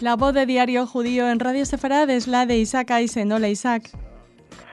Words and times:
La 0.00 0.16
voz 0.16 0.32
de 0.32 0.46
Diario 0.46 0.86
Judío 0.86 1.28
en 1.28 1.38
Radio 1.40 1.66
Sefarad 1.66 2.08
es 2.08 2.26
la 2.26 2.46
de 2.46 2.56
Isaac 2.56 2.90
Aisen. 2.90 3.30
Hola 3.32 3.48
Isaac. 3.48 3.90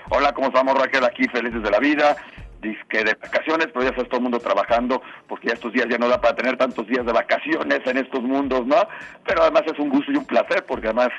Hola, 0.10 0.32
¿cómo 0.32 0.48
estamos 0.48 0.74
Raquel? 0.80 1.04
Aquí 1.04 1.28
felices 1.28 1.62
de 1.62 1.70
la 1.70 1.80
vida. 1.80 2.16
Dice 2.62 2.80
que 2.90 3.04
de 3.04 3.14
vacaciones, 3.14 3.68
pero 3.74 3.84
ya 3.84 3.90
está 3.90 4.06
todo 4.06 4.18
el 4.18 4.24
mundo 4.24 4.40
trabajando, 4.40 5.02
porque 5.28 5.50
ya 5.50 5.56
estos 5.56 5.74
días 5.74 5.88
ya 5.90 5.98
no 5.98 6.08
da 6.08 6.22
para 6.22 6.34
tener 6.34 6.58
tantos 6.58 6.88
días 6.88 7.06
de 7.06 7.12
vacaciones 7.12 7.82
en 7.86 7.98
estos 7.98 8.24
mundos, 8.24 8.66
¿no? 8.66 8.78
Pero 9.26 9.42
además 9.42 9.64
es 9.66 9.78
un 9.78 9.90
gusto 9.90 10.14
y 10.14 10.16
un 10.16 10.26
placer, 10.26 10.64
porque 10.66 10.88
además 10.88 11.10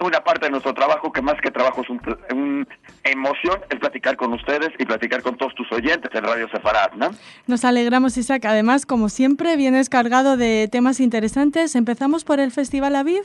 una 0.00 0.20
parte 0.22 0.46
de 0.46 0.50
nuestro 0.50 0.74
trabajo, 0.74 1.12
que 1.12 1.22
más 1.22 1.34
que 1.40 1.50
trabajo 1.50 1.82
es 1.82 1.90
una 1.90 2.66
emoción, 3.04 3.60
es 3.70 3.78
platicar 3.78 4.16
con 4.16 4.32
ustedes 4.32 4.70
y 4.78 4.84
platicar 4.84 5.22
con 5.22 5.36
todos 5.36 5.54
tus 5.54 5.70
oyentes 5.72 6.10
en 6.12 6.24
Radio 6.24 6.48
Sefarad, 6.50 6.92
¿no? 6.92 7.10
Nos 7.46 7.64
alegramos, 7.64 8.16
Isaac. 8.16 8.44
Además, 8.44 8.86
como 8.86 9.08
siempre, 9.08 9.56
vienes 9.56 9.88
cargado 9.88 10.36
de 10.36 10.68
temas 10.70 11.00
interesantes. 11.00 11.74
Empezamos 11.74 12.24
por 12.24 12.40
el 12.40 12.50
Festival 12.52 12.96
Aviv. 12.96 13.22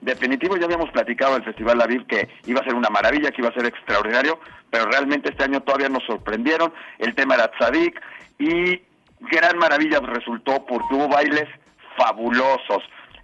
Definitivo, 0.00 0.56
ya 0.56 0.64
habíamos 0.64 0.90
platicado 0.90 1.34
del 1.34 1.44
Festival 1.44 1.80
Aviv 1.80 2.06
que 2.06 2.28
iba 2.46 2.60
a 2.60 2.64
ser 2.64 2.74
una 2.74 2.88
maravilla, 2.88 3.30
que 3.30 3.42
iba 3.42 3.50
a 3.50 3.54
ser 3.54 3.66
extraordinario, 3.66 4.40
pero 4.70 4.86
realmente 4.86 5.28
este 5.30 5.44
año 5.44 5.60
todavía 5.60 5.90
nos 5.90 6.02
sorprendieron. 6.04 6.72
El 6.98 7.14
tema 7.14 7.34
era 7.34 7.50
Tzadik 7.50 8.00
y 8.38 8.80
gran 9.30 9.58
maravilla 9.58 10.00
resultó 10.00 10.64
porque 10.64 10.94
hubo 10.94 11.08
bailes 11.08 11.46
fabulosos 11.98 12.82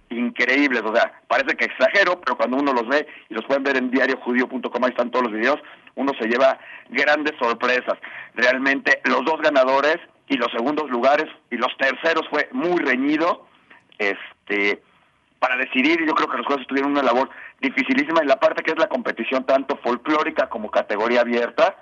increíbles, 0.09 0.81
o 0.83 0.95
sea, 0.95 1.21
parece 1.27 1.55
que 1.55 1.65
exagero, 1.65 2.19
pero 2.21 2.37
cuando 2.37 2.57
uno 2.57 2.73
los 2.73 2.87
ve 2.87 3.07
y 3.29 3.33
los 3.33 3.45
pueden 3.45 3.63
ver 3.63 3.77
en 3.77 3.91
diariojudío.com, 3.91 4.83
ahí 4.83 4.89
están 4.89 5.11
todos 5.11 5.25
los 5.25 5.33
videos, 5.33 5.59
uno 5.95 6.13
se 6.19 6.27
lleva 6.27 6.57
grandes 6.89 7.33
sorpresas. 7.39 7.97
Realmente 8.35 9.01
los 9.05 9.25
dos 9.25 9.41
ganadores 9.41 9.97
y 10.27 10.37
los 10.37 10.51
segundos 10.51 10.89
lugares 10.89 11.27
y 11.49 11.57
los 11.57 11.75
terceros 11.77 12.27
fue 12.29 12.49
muy 12.51 12.79
reñido, 12.79 13.47
este, 13.97 14.81
para 15.39 15.57
decidir, 15.57 15.99
yo 16.05 16.13
creo 16.15 16.29
que 16.29 16.37
los 16.37 16.47
jueces 16.47 16.67
tuvieron 16.67 16.91
una 16.91 17.03
labor 17.03 17.29
dificilísima 17.59 18.21
en 18.21 18.27
la 18.27 18.39
parte 18.39 18.63
que 18.63 18.71
es 18.71 18.79
la 18.79 18.87
competición 18.87 19.45
tanto 19.45 19.77
folclórica 19.77 20.49
como 20.49 20.71
categoría 20.71 21.21
abierta, 21.21 21.75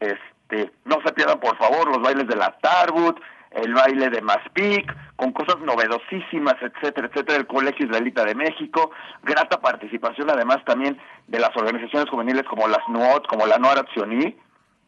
este, 0.00 0.35
no 0.84 0.98
se 1.04 1.12
pierdan 1.12 1.40
por 1.40 1.56
favor 1.56 1.88
los 1.88 2.00
bailes 2.02 2.26
de 2.28 2.36
la 2.36 2.56
Tarbut, 2.58 3.18
el 3.50 3.72
baile 3.72 4.10
de 4.10 4.20
Maspic, 4.20 4.94
con 5.16 5.32
cosas 5.32 5.58
novedosísimas, 5.60 6.56
etcétera, 6.60 7.08
etcétera, 7.08 7.38
del 7.38 7.46
Colegio 7.46 7.86
Israelita 7.86 8.24
de 8.24 8.34
México, 8.34 8.90
grata 9.22 9.60
participación 9.60 10.30
además 10.30 10.58
también 10.64 10.98
de 11.26 11.40
las 11.40 11.56
organizaciones 11.56 12.10
juveniles 12.10 12.44
como 12.44 12.68
las 12.68 12.86
NUOT, 12.88 13.26
como 13.26 13.46
la 13.46 13.58
Tzioní, 13.84 14.36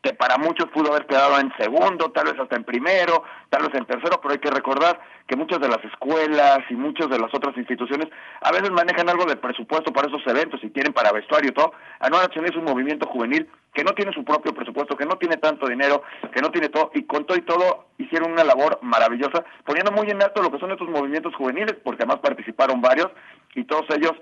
que 0.02 0.14
para 0.14 0.38
muchos 0.38 0.68
pudo 0.70 0.92
haber 0.92 1.06
quedado 1.06 1.38
en 1.40 1.52
segundo, 1.58 2.10
tal 2.12 2.26
vez 2.26 2.38
hasta 2.38 2.56
en 2.56 2.64
primero, 2.64 3.24
tal 3.50 3.62
vez 3.62 3.74
en 3.74 3.84
tercero, 3.84 4.20
pero 4.20 4.32
hay 4.32 4.38
que 4.38 4.50
recordar 4.50 5.00
que 5.26 5.36
muchas 5.36 5.60
de 5.60 5.68
las 5.68 5.84
escuelas 5.84 6.60
y 6.70 6.74
muchas 6.74 7.08
de 7.10 7.18
las 7.18 7.34
otras 7.34 7.56
instituciones 7.56 8.08
a 8.40 8.52
veces 8.52 8.70
manejan 8.70 9.08
algo 9.08 9.24
de 9.24 9.36
presupuesto 9.36 9.92
para 9.92 10.08
esos 10.08 10.24
eventos 10.26 10.62
y 10.62 10.70
tienen 10.70 10.92
para 10.92 11.12
vestuario 11.12 11.50
y 11.50 11.54
todo. 11.54 11.72
Anual 12.00 12.30
es 12.32 12.56
un 12.56 12.64
movimiento 12.64 13.06
juvenil 13.08 13.48
que 13.74 13.84
no 13.84 13.92
tiene 13.92 14.12
su 14.12 14.24
propio 14.24 14.54
presupuesto, 14.54 14.96
que 14.96 15.04
no 15.04 15.16
tiene 15.16 15.36
tanto 15.36 15.66
dinero, 15.66 16.02
que 16.32 16.40
no 16.40 16.50
tiene 16.50 16.68
todo, 16.68 16.90
y 16.94 17.04
con 17.04 17.26
todo 17.26 17.36
y 17.36 17.42
todo 17.42 17.86
hicieron 17.98 18.32
una 18.32 18.44
labor 18.44 18.78
maravillosa, 18.82 19.44
poniendo 19.64 19.92
muy 19.92 20.08
en 20.08 20.22
alto 20.22 20.42
lo 20.42 20.50
que 20.50 20.58
son 20.58 20.70
estos 20.70 20.88
movimientos 20.88 21.34
juveniles, 21.34 21.76
porque 21.82 22.04
además 22.04 22.20
participaron 22.20 22.80
varios, 22.80 23.08
y 23.54 23.64
todos 23.64 23.84
ellos 23.90 24.12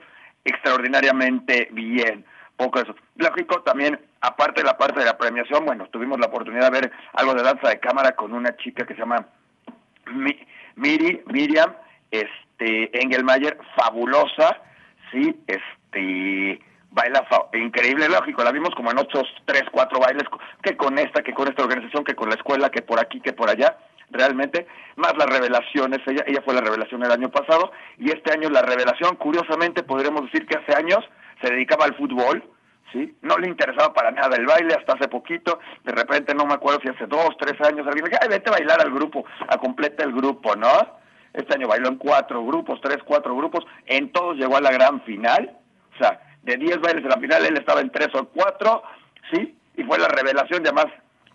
extraordinariamente 0.44 1.68
bien 1.72 2.24
poco 2.56 2.80
eso. 2.80 2.94
Lógico, 3.16 3.62
también, 3.62 4.00
aparte 4.20 4.60
de 4.60 4.66
la 4.66 4.76
parte 4.76 5.00
de 5.00 5.06
la 5.06 5.18
premiación, 5.18 5.64
bueno, 5.64 5.86
tuvimos 5.90 6.18
la 6.18 6.26
oportunidad 6.26 6.70
de 6.70 6.80
ver 6.80 6.92
algo 7.12 7.34
de 7.34 7.42
danza 7.42 7.68
de 7.68 7.80
cámara 7.80 8.12
con 8.12 8.32
una 8.32 8.56
chica 8.56 8.86
que 8.86 8.94
se 8.94 9.00
llama 9.00 9.26
Miri, 10.76 11.22
Miriam 11.26 11.74
este, 12.10 13.02
Engelmayer, 13.02 13.58
fabulosa, 13.76 14.60
sí, 15.10 15.34
este, 15.46 16.60
baila 16.90 17.26
increíble, 17.54 18.08
lógico, 18.08 18.42
la 18.42 18.52
vimos 18.52 18.74
como 18.74 18.90
en 18.90 18.98
otros 18.98 19.24
tres, 19.44 19.64
cuatro 19.70 20.00
bailes, 20.00 20.24
que 20.62 20.76
con 20.76 20.98
esta, 20.98 21.22
que 21.22 21.34
con 21.34 21.48
esta 21.48 21.62
organización, 21.62 22.04
que 22.04 22.14
con 22.14 22.28
la 22.28 22.36
escuela, 22.36 22.70
que 22.70 22.82
por 22.82 22.98
aquí, 22.98 23.20
que 23.20 23.32
por 23.32 23.50
allá, 23.50 23.76
realmente, 24.10 24.66
más 24.96 25.16
las 25.16 25.26
revelaciones, 25.26 26.00
ella, 26.06 26.24
ella 26.26 26.42
fue 26.44 26.54
la 26.54 26.60
revelación 26.60 27.02
el 27.04 27.10
año 27.10 27.30
pasado, 27.30 27.72
y 27.98 28.10
este 28.10 28.32
año 28.32 28.48
la 28.50 28.62
revelación, 28.62 29.16
curiosamente, 29.16 29.82
podríamos 29.82 30.22
decir 30.22 30.46
que 30.46 30.56
hace 30.56 30.74
años 30.76 31.00
se 31.42 31.50
dedicaba 31.50 31.84
al 31.84 31.96
fútbol, 31.96 32.42
¿sí? 32.92 33.16
No 33.22 33.36
le 33.38 33.48
interesaba 33.48 33.92
para 33.92 34.10
nada 34.10 34.36
el 34.36 34.46
baile 34.46 34.74
hasta 34.74 34.94
hace 34.94 35.08
poquito, 35.08 35.58
de 35.84 35.92
repente 35.92 36.34
no 36.34 36.46
me 36.46 36.54
acuerdo 36.54 36.80
si 36.80 36.88
hace 36.88 37.06
dos, 37.06 37.36
tres 37.38 37.60
años, 37.60 37.86
alguien 37.86 38.04
dijo, 38.04 38.18
ay, 38.20 38.28
vete 38.28 38.48
a 38.48 38.52
bailar 38.52 38.80
al 38.80 38.92
grupo, 38.92 39.24
a 39.48 39.58
completa 39.58 40.04
el 40.04 40.12
grupo, 40.12 40.54
¿no? 40.56 40.68
Este 41.32 41.54
año 41.54 41.68
bailó 41.68 41.88
en 41.88 41.96
cuatro 41.96 42.44
grupos, 42.44 42.80
tres, 42.80 42.98
cuatro 43.04 43.36
grupos, 43.36 43.66
en 43.84 44.10
todos 44.12 44.36
llegó 44.36 44.56
a 44.56 44.62
la 44.62 44.70
gran 44.70 45.02
final, 45.02 45.58
o 45.94 45.98
sea, 45.98 46.20
de 46.42 46.56
diez 46.56 46.80
bailes 46.80 47.02
de 47.02 47.10
la 47.10 47.18
final 47.18 47.44
él 47.44 47.56
estaba 47.58 47.80
en 47.80 47.90
tres 47.90 48.08
o 48.14 48.24
cuatro, 48.28 48.82
¿sí? 49.30 49.56
Y 49.76 49.84
fue 49.84 49.98
la 49.98 50.08
revelación, 50.08 50.62
además 50.64 50.86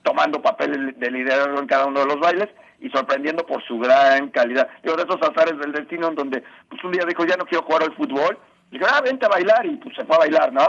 tomando 0.03 0.41
papel 0.41 0.95
de 0.97 1.11
liderazgo 1.11 1.59
en 1.59 1.67
cada 1.67 1.85
uno 1.85 2.01
de 2.01 2.05
los 2.07 2.19
bailes 2.19 2.49
y 2.79 2.89
sorprendiendo 2.89 3.45
por 3.45 3.63
su 3.63 3.77
gran 3.79 4.29
calidad. 4.29 4.67
Digo, 4.83 4.95
de 4.95 5.03
esos 5.03 5.21
azares 5.21 5.57
del 5.59 5.71
destino 5.71 6.07
en 6.07 6.15
donde 6.15 6.43
pues 6.67 6.83
un 6.83 6.91
día 6.91 7.05
dijo, 7.07 7.25
ya 7.25 7.37
no 7.37 7.45
quiero 7.45 7.63
jugar 7.63 7.83
al 7.83 7.95
fútbol, 7.95 8.37
dijo, 8.71 8.85
ah, 8.89 9.01
vente 9.01 9.25
a 9.25 9.29
bailar, 9.29 9.65
y 9.65 9.75
pues 9.77 9.95
se 9.95 10.03
fue 10.05 10.15
a 10.15 10.19
bailar, 10.19 10.51
¿no? 10.51 10.67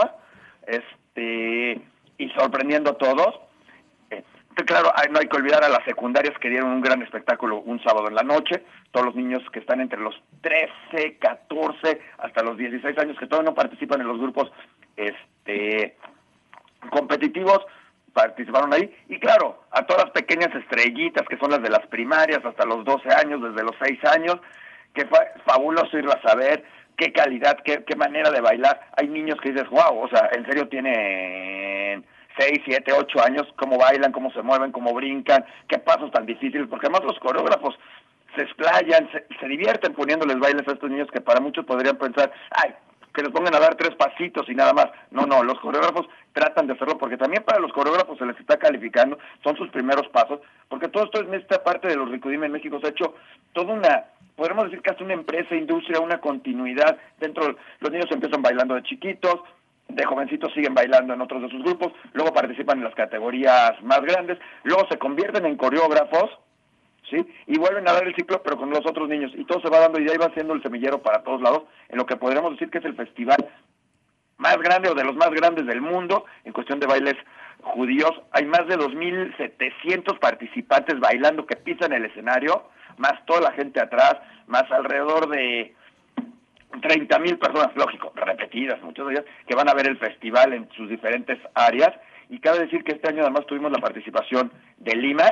Este, 0.67 1.81
y 2.17 2.29
sorprendiendo 2.37 2.91
a 2.91 2.97
todos. 2.97 3.39
Eh, 4.11 4.23
claro, 4.65 4.91
no 5.11 5.19
hay 5.19 5.27
que 5.27 5.37
olvidar 5.37 5.63
a 5.63 5.69
las 5.69 5.83
secundarias 5.85 6.37
que 6.39 6.49
dieron 6.49 6.69
un 6.69 6.81
gran 6.81 7.01
espectáculo 7.01 7.61
un 7.61 7.81
sábado 7.83 8.07
en 8.07 8.15
la 8.15 8.23
noche. 8.23 8.63
Todos 8.91 9.07
los 9.07 9.15
niños 9.15 9.41
que 9.51 9.59
están 9.59 9.81
entre 9.81 9.99
los 9.99 10.15
13, 10.41 11.17
14, 11.17 12.01
hasta 12.19 12.43
los 12.43 12.57
16 12.57 12.97
años, 12.99 13.17
que 13.17 13.25
todavía 13.25 13.49
no 13.49 13.55
participan 13.55 14.01
en 14.01 14.07
los 14.07 14.19
grupos 14.19 14.51
este, 14.95 15.97
competitivos, 16.91 17.65
participaron 18.13 18.73
ahí. 18.73 18.93
Y 19.09 19.19
claro, 19.19 19.63
a 19.71 19.85
todas 19.85 20.05
las 20.05 20.11
pequeñas 20.11 20.53
estrellitas, 20.55 21.27
que 21.27 21.37
son 21.37 21.51
las 21.51 21.61
de 21.61 21.69
las 21.69 21.85
primarias, 21.87 22.45
hasta 22.45 22.65
los 22.65 22.85
12 22.85 23.09
años, 23.09 23.41
desde 23.41 23.63
los 23.63 23.75
6 23.83 23.99
años, 24.05 24.37
que 24.93 25.05
fue 25.05 25.19
fabuloso 25.45 25.97
irlas 25.97 26.23
a 26.25 26.35
ver 26.35 26.63
qué 26.95 27.11
calidad, 27.11 27.57
qué, 27.63 27.83
qué 27.83 27.95
manera 27.95 28.29
de 28.31 28.41
bailar. 28.41 28.79
Hay 28.97 29.07
niños 29.07 29.39
que 29.41 29.51
dices, 29.51 29.67
wow, 29.69 29.99
o 29.99 30.07
sea, 30.09 30.29
en 30.33 30.45
serio 30.45 30.67
tienen 30.67 32.05
6, 32.37 32.61
7, 32.65 32.93
8 32.93 33.23
años, 33.23 33.47
cómo 33.57 33.77
bailan, 33.77 34.11
cómo 34.11 34.31
se 34.31 34.41
mueven, 34.41 34.71
cómo 34.71 34.93
brincan, 34.93 35.43
qué 35.67 35.79
pasos 35.79 36.11
tan 36.11 36.25
difíciles, 36.25 36.67
porque 36.69 36.87
además 36.87 37.05
los 37.05 37.19
coreógrafos 37.19 37.77
se 38.35 38.43
explayan, 38.43 39.09
se, 39.11 39.25
se 39.39 39.47
divierten 39.47 39.93
poniéndoles 39.93 40.39
bailes 40.39 40.67
a 40.67 40.73
estos 40.73 40.89
niños 40.89 41.09
que 41.11 41.21
para 41.21 41.39
muchos 41.39 41.65
podrían 41.65 41.97
pensar, 41.97 42.31
ay, 42.51 42.73
que 43.13 43.21
les 43.21 43.31
pongan 43.31 43.55
a 43.55 43.59
dar 43.59 43.75
tres 43.75 43.95
pasitos 43.95 44.47
y 44.49 44.55
nada 44.55 44.73
más. 44.73 44.87
No, 45.11 45.25
no, 45.25 45.43
los 45.43 45.59
coreógrafos 45.59 46.07
tratan 46.33 46.67
de 46.67 46.73
hacerlo 46.73 46.97
porque 46.97 47.17
también 47.17 47.43
para 47.43 47.59
los 47.59 47.71
coreógrafos 47.71 48.17
se 48.17 48.25
les 48.25 48.39
está 48.39 48.57
calificando, 48.57 49.17
son 49.43 49.55
sus 49.55 49.69
primeros 49.69 50.07
pasos, 50.09 50.39
porque 50.67 50.87
todo 50.87 51.05
esto 51.05 51.21
en 51.21 51.33
esta 51.35 51.63
parte 51.63 51.87
de 51.87 51.95
los 51.95 52.09
Ricudime 52.09 52.47
en 52.47 52.53
México 52.53 52.79
se 52.79 52.87
ha 52.87 52.89
hecho 52.89 53.15
toda 53.53 53.73
una 53.73 54.05
podemos 54.35 54.65
decir 54.65 54.81
que 54.81 54.89
hasta 54.89 55.03
una 55.03 55.13
empresa, 55.13 55.55
industria, 55.55 55.99
una 55.99 56.19
continuidad 56.19 56.97
dentro, 57.19 57.55
los 57.79 57.91
niños 57.91 58.11
empiezan 58.11 58.41
bailando 58.41 58.75
de 58.75 58.83
chiquitos, 58.83 59.41
de 59.89 60.05
jovencitos 60.05 60.53
siguen 60.53 60.73
bailando 60.73 61.13
en 61.13 61.21
otros 61.21 61.43
de 61.43 61.49
sus 61.49 61.63
grupos, 61.63 61.93
luego 62.13 62.33
participan 62.33 62.79
en 62.79 62.85
las 62.85 62.95
categorías 62.95 63.73
más 63.83 64.01
grandes, 64.01 64.39
luego 64.63 64.87
se 64.89 64.97
convierten 64.97 65.45
en 65.45 65.57
coreógrafos, 65.57 66.31
¿sí? 67.09 67.25
Y 67.47 67.57
vuelven 67.57 67.87
a 67.87 67.93
dar 67.93 68.07
el 68.07 68.15
ciclo, 68.15 68.41
pero 68.43 68.57
con 68.57 68.69
los 68.69 68.85
otros 68.85 69.09
niños, 69.09 69.31
y 69.35 69.45
todo 69.45 69.61
se 69.61 69.69
va 69.69 69.79
dando 69.79 69.99
y 69.99 70.09
ahí 70.09 70.17
va 70.17 70.33
siendo 70.33 70.53
el 70.53 70.63
semillero 70.63 71.01
para 71.01 71.23
todos 71.23 71.41
lados, 71.41 71.63
en 71.89 71.97
lo 71.97 72.05
que 72.05 72.15
podríamos 72.15 72.51
decir 72.51 72.69
que 72.69 72.79
es 72.79 72.85
el 72.85 72.95
festival 72.95 73.37
más 74.37 74.57
grande 74.57 74.89
o 74.89 74.95
de 74.95 75.03
los 75.03 75.15
más 75.15 75.29
grandes 75.29 75.65
del 75.65 75.81
mundo 75.81 76.25
en 76.43 76.53
cuestión 76.53 76.79
de 76.79 76.87
bailes 76.87 77.15
judíos. 77.61 78.11
Hay 78.31 78.45
más 78.45 78.67
de 78.67 78.77
2.700 78.77 80.19
participantes 80.19 80.99
bailando 80.99 81.45
que 81.45 81.55
pisan 81.55 81.93
el 81.93 82.05
escenario 82.05 82.69
más 82.97 83.25
toda 83.25 83.41
la 83.41 83.51
gente 83.53 83.81
atrás, 83.81 84.17
más 84.47 84.69
alrededor 84.71 85.29
de 85.29 85.73
30 86.81 87.19
mil 87.19 87.37
personas, 87.37 87.75
lógico, 87.75 88.11
repetidas, 88.15 88.81
muchas 88.81 89.05
de 89.07 89.13
ellas, 89.13 89.25
que 89.47 89.55
van 89.55 89.69
a 89.69 89.73
ver 89.73 89.87
el 89.87 89.97
festival 89.97 90.53
en 90.53 90.69
sus 90.75 90.89
diferentes 90.89 91.39
áreas. 91.53 91.91
Y 92.29 92.39
cabe 92.39 92.59
decir 92.59 92.83
que 92.83 92.93
este 92.93 93.09
año 93.09 93.21
además 93.21 93.45
tuvimos 93.45 93.71
la 93.71 93.79
participación 93.79 94.51
de 94.77 94.95
Lima, 94.95 95.29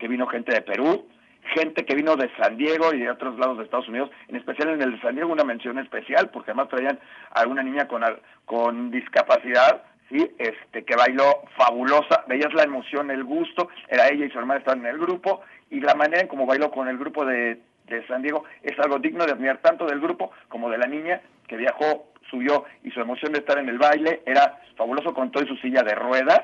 que 0.00 0.08
vino 0.08 0.26
gente 0.26 0.52
de 0.52 0.62
Perú, 0.62 1.06
gente 1.54 1.84
que 1.84 1.94
vino 1.94 2.16
de 2.16 2.28
San 2.36 2.56
Diego 2.56 2.92
y 2.92 3.00
de 3.00 3.10
otros 3.10 3.38
lados 3.38 3.58
de 3.58 3.64
Estados 3.64 3.88
Unidos, 3.88 4.10
en 4.28 4.36
especial 4.36 4.70
en 4.70 4.82
el 4.82 4.92
de 4.92 5.00
San 5.00 5.14
Diego 5.14 5.30
una 5.30 5.44
mención 5.44 5.78
especial, 5.78 6.30
porque 6.30 6.50
además 6.50 6.68
traían 6.68 6.98
a 7.30 7.46
una 7.46 7.62
niña 7.62 7.86
con, 7.86 8.02
con 8.44 8.90
discapacidad, 8.90 9.82
sí, 10.08 10.28
este, 10.38 10.84
que 10.84 10.96
bailó 10.96 11.42
fabulosa, 11.56 12.24
veías 12.26 12.52
la 12.54 12.64
emoción, 12.64 13.10
el 13.10 13.24
gusto, 13.24 13.68
era 13.88 14.08
ella 14.08 14.26
y 14.26 14.30
su 14.30 14.38
hermana 14.38 14.58
estaban 14.58 14.80
en 14.80 14.86
el 14.86 14.98
grupo, 14.98 15.42
y 15.70 15.80
la 15.80 15.94
manera 15.94 16.22
en 16.22 16.28
cómo 16.28 16.46
bailó 16.46 16.70
con 16.70 16.88
el 16.88 16.98
grupo 16.98 17.24
de, 17.24 17.60
de 17.86 18.06
San 18.06 18.22
Diego 18.22 18.44
es 18.62 18.78
algo 18.78 18.98
digno 18.98 19.24
de 19.24 19.32
admirar 19.32 19.58
tanto 19.58 19.86
del 19.86 20.00
grupo 20.00 20.32
como 20.48 20.70
de 20.70 20.78
la 20.78 20.86
niña 20.86 21.20
que 21.46 21.56
viajó, 21.56 22.06
subió 22.30 22.64
y 22.84 22.90
su 22.90 23.00
emoción 23.00 23.32
de 23.32 23.40
estar 23.40 23.58
en 23.58 23.68
el 23.68 23.78
baile 23.78 24.22
era 24.24 24.60
fabuloso 24.76 25.12
con 25.12 25.30
todo 25.30 25.44
y 25.44 25.48
su 25.48 25.56
silla 25.56 25.82
de 25.82 25.94
ruedas. 25.94 26.40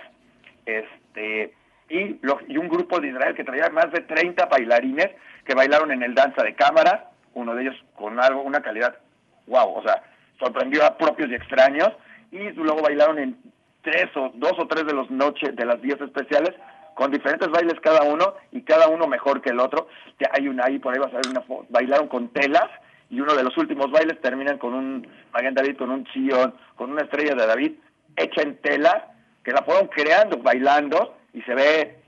Este, 0.66 1.54
y, 1.88 2.20
y 2.48 2.56
un 2.58 2.68
grupo 2.68 3.00
de 3.00 3.08
Israel 3.08 3.34
que 3.34 3.44
traía 3.44 3.68
más 3.70 3.90
de 3.92 4.00
30 4.00 4.46
bailarines 4.46 5.10
que 5.44 5.54
bailaron 5.54 5.92
en 5.92 6.02
el 6.02 6.14
danza 6.14 6.42
de 6.42 6.54
cámara, 6.54 7.10
uno 7.34 7.54
de 7.54 7.62
ellos 7.62 7.76
con 7.94 8.18
algo, 8.20 8.42
una 8.42 8.60
calidad 8.60 8.96
wow, 9.46 9.76
o 9.76 9.82
sea, 9.82 10.02
sorprendió 10.38 10.84
a 10.84 10.96
propios 10.96 11.30
y 11.30 11.34
extraños, 11.34 11.90
y 12.30 12.50
luego 12.52 12.82
bailaron 12.82 13.18
en 13.18 13.36
tres 13.82 14.08
o 14.16 14.32
dos 14.34 14.52
o 14.58 14.66
tres 14.66 14.84
de 14.86 14.92
los 14.92 15.10
noches 15.10 15.54
de 15.54 15.64
las 15.64 15.80
días 15.80 16.00
especiales 16.00 16.54
con 16.94 17.10
diferentes 17.10 17.48
bailes 17.48 17.78
cada 17.80 18.02
uno 18.02 18.34
y 18.50 18.62
cada 18.62 18.88
uno 18.88 19.06
mejor 19.06 19.40
que 19.40 19.50
el 19.50 19.60
otro. 19.60 19.88
Hay 20.32 20.48
una 20.48 20.64
ahí 20.64 20.78
por 20.78 20.92
ahí 20.92 20.98
vas 20.98 21.12
a 21.12 21.16
ver 21.16 21.28
una 21.30 21.44
bailaron 21.68 22.08
con 22.08 22.28
telas 22.30 22.68
y 23.10 23.20
uno 23.20 23.34
de 23.34 23.44
los 23.44 23.56
últimos 23.56 23.90
bailes 23.90 24.20
terminan 24.20 24.58
con 24.58 24.74
un 24.74 25.06
Maguen 25.32 25.54
David 25.54 25.76
con 25.76 25.90
un 25.90 26.04
chillón, 26.06 26.54
con 26.74 26.90
una 26.90 27.02
estrella 27.02 27.34
de 27.34 27.46
David 27.46 27.72
hecha 28.16 28.42
en 28.42 28.56
tela 28.56 29.12
que 29.44 29.52
la 29.52 29.62
fueron 29.62 29.88
creando 29.88 30.38
bailando 30.38 31.16
y 31.36 31.42
se 31.42 31.54
ve 31.54 31.98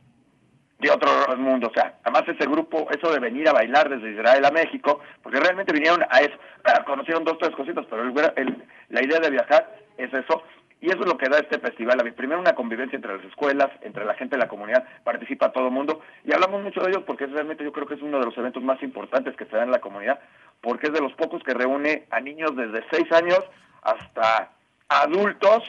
de 0.79 0.91
otro 0.91 1.11
mundo. 1.37 1.69
O 1.69 1.75
sea, 1.75 1.99
además 2.03 2.23
ese 2.27 2.49
grupo, 2.49 2.89
eso 2.91 3.13
de 3.13 3.21
venir 3.21 3.47
a 3.47 3.53
bailar 3.53 3.91
desde 3.91 4.13
Israel 4.13 4.45
a 4.45 4.51
México, 4.51 5.01
porque 5.23 5.39
realmente 5.39 5.73
vinieron 5.73 6.03
a 6.09 6.21
eso, 6.21 6.37
conocieron 6.87 7.25
dos, 7.25 7.37
tres 7.39 7.55
cositas, 7.55 7.85
pero 7.91 8.05
la 8.05 9.05
idea 9.05 9.21
de 9.21 9.31
viajar 9.31 9.77
es 9.99 10.13
eso. 10.15 10.43
Y 10.81 10.87
eso 10.87 11.01
es 11.01 11.07
lo 11.07 11.19
que 11.19 11.29
da 11.29 11.39
este 11.39 11.59
festival. 11.59 11.99
Primero, 12.15 12.41
una 12.41 12.55
convivencia 12.55 12.95
entre 12.95 13.17
las 13.17 13.25
escuelas, 13.27 13.69
entre 13.83 14.05
la 14.05 14.15
gente 14.15 14.37
de 14.37 14.43
la 14.43 14.49
comunidad, 14.49 14.85
participa 15.03 15.53
todo 15.53 15.67
el 15.67 15.73
mundo. 15.73 16.01
Y 16.25 16.33
hablamos 16.33 16.63
mucho 16.63 16.81
de 16.81 16.91
ellos 16.91 17.03
porque 17.05 17.27
realmente 17.27 17.65
yo 17.65 17.73
creo 17.73 17.87
que 17.87 17.95
es 17.95 18.03
uno 18.03 18.21
de 18.21 18.27
los 18.27 18.39
eventos 18.39 18.63
más 18.63 18.81
importantes 18.83 19.37
que 19.37 19.45
se 19.47 19.57
da 19.57 19.65
en 19.65 19.73
la 19.73 19.81
comunidad, 19.81 20.21
porque 20.61 20.87
es 20.87 20.93
de 20.93 21.01
los 21.01 21.13
pocos 21.15 21.43
que 21.43 21.53
reúne 21.53 22.07
a 22.11 22.21
niños 22.21 22.55
desde 22.55 22.85
seis 22.93 23.11
años 23.13 23.41
hasta 23.83 24.53
adultos 24.89 25.65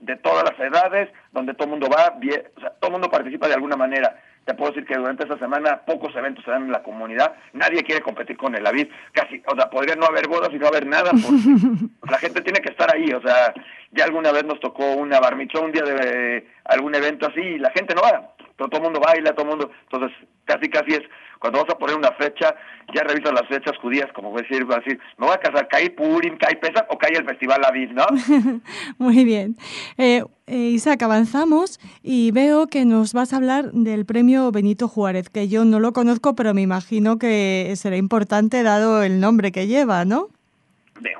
de 0.00 0.16
todas 0.16 0.44
las 0.44 0.58
edades, 0.58 1.08
donde 1.32 1.54
todo 1.54 1.64
el 1.64 1.70
mundo 1.70 1.88
va, 1.88 2.16
o 2.16 2.60
sea, 2.60 2.70
todo 2.80 2.88
el 2.88 2.92
mundo 2.92 3.10
participa 3.10 3.48
de 3.48 3.54
alguna 3.54 3.76
manera. 3.76 4.20
Te 4.44 4.54
puedo 4.54 4.72
decir 4.72 4.86
que 4.86 4.96
durante 4.96 5.24
esta 5.24 5.38
semana 5.38 5.82
pocos 5.84 6.14
eventos 6.16 6.42
se 6.44 6.50
dan 6.50 6.62
en 6.62 6.72
la 6.72 6.82
comunidad, 6.82 7.34
nadie 7.52 7.82
quiere 7.82 8.00
competir 8.00 8.36
con 8.38 8.54
el 8.54 8.66
Avid, 8.66 8.88
casi, 9.12 9.42
o 9.46 9.54
sea, 9.54 9.68
podría 9.68 9.94
no 9.94 10.06
haber 10.06 10.26
bodas 10.26 10.48
y 10.52 10.58
no 10.58 10.68
haber 10.68 10.86
nada, 10.86 11.10
porque 11.10 12.10
la 12.10 12.18
gente 12.18 12.40
tiene 12.40 12.60
que 12.60 12.70
estar 12.70 12.88
ahí, 12.94 13.12
o 13.12 13.20
sea, 13.20 13.52
ya 13.92 14.04
alguna 14.04 14.32
vez 14.32 14.44
nos 14.44 14.58
tocó 14.60 14.92
una 14.92 15.20
barmichón, 15.20 15.66
un 15.66 15.72
día 15.72 15.82
de 15.82 16.48
algún 16.64 16.94
evento 16.94 17.26
así, 17.26 17.40
y 17.40 17.58
la 17.58 17.70
gente 17.70 17.94
no 17.94 18.00
va, 18.00 18.30
todo, 18.58 18.76
el 18.76 18.82
mundo 18.82 19.00
baila, 19.00 19.32
todo 19.32 19.42
el 19.42 19.50
mundo, 19.50 19.70
entonces 19.90 20.18
casi 20.44 20.68
casi 20.68 20.94
es 20.94 21.02
cuando 21.38 21.60
vas 21.60 21.70
a 21.70 21.78
poner 21.78 21.96
una 21.96 22.10
fecha, 22.12 22.54
ya 22.92 23.02
revisas 23.04 23.32
las 23.32 23.46
fechas 23.46 23.76
judías, 23.78 24.06
como 24.12 24.36
decir, 24.36 24.68
va 24.68 24.76
a 24.76 24.78
decir, 24.80 24.98
me 25.18 25.26
voy 25.26 25.34
a 25.34 25.38
casar, 25.38 25.68
¿cae 25.68 25.90
Purim, 25.90 26.36
cae 26.36 26.56
Pesach 26.56 26.86
o 26.88 26.98
cae 26.98 27.16
el 27.16 27.24
Festival 27.24 27.64
Aviv, 27.64 27.92
no? 27.92 28.06
Muy 28.98 29.24
bien. 29.24 29.54
Eh, 29.96 30.24
eh, 30.48 30.56
Isaac, 30.56 31.00
avanzamos 31.02 31.78
y 32.02 32.32
veo 32.32 32.66
que 32.66 32.84
nos 32.84 33.12
vas 33.12 33.32
a 33.32 33.36
hablar 33.36 33.70
del 33.72 34.04
premio 34.04 34.50
Benito 34.50 34.88
Juárez, 34.88 35.28
que 35.28 35.48
yo 35.48 35.64
no 35.64 35.78
lo 35.78 35.92
conozco, 35.92 36.34
pero 36.34 36.54
me 36.54 36.62
imagino 36.62 37.18
que 37.18 37.72
será 37.76 37.96
importante 37.96 38.64
dado 38.64 39.04
el 39.04 39.20
nombre 39.20 39.52
que 39.52 39.68
lleva, 39.68 40.04
¿no? 40.04 40.28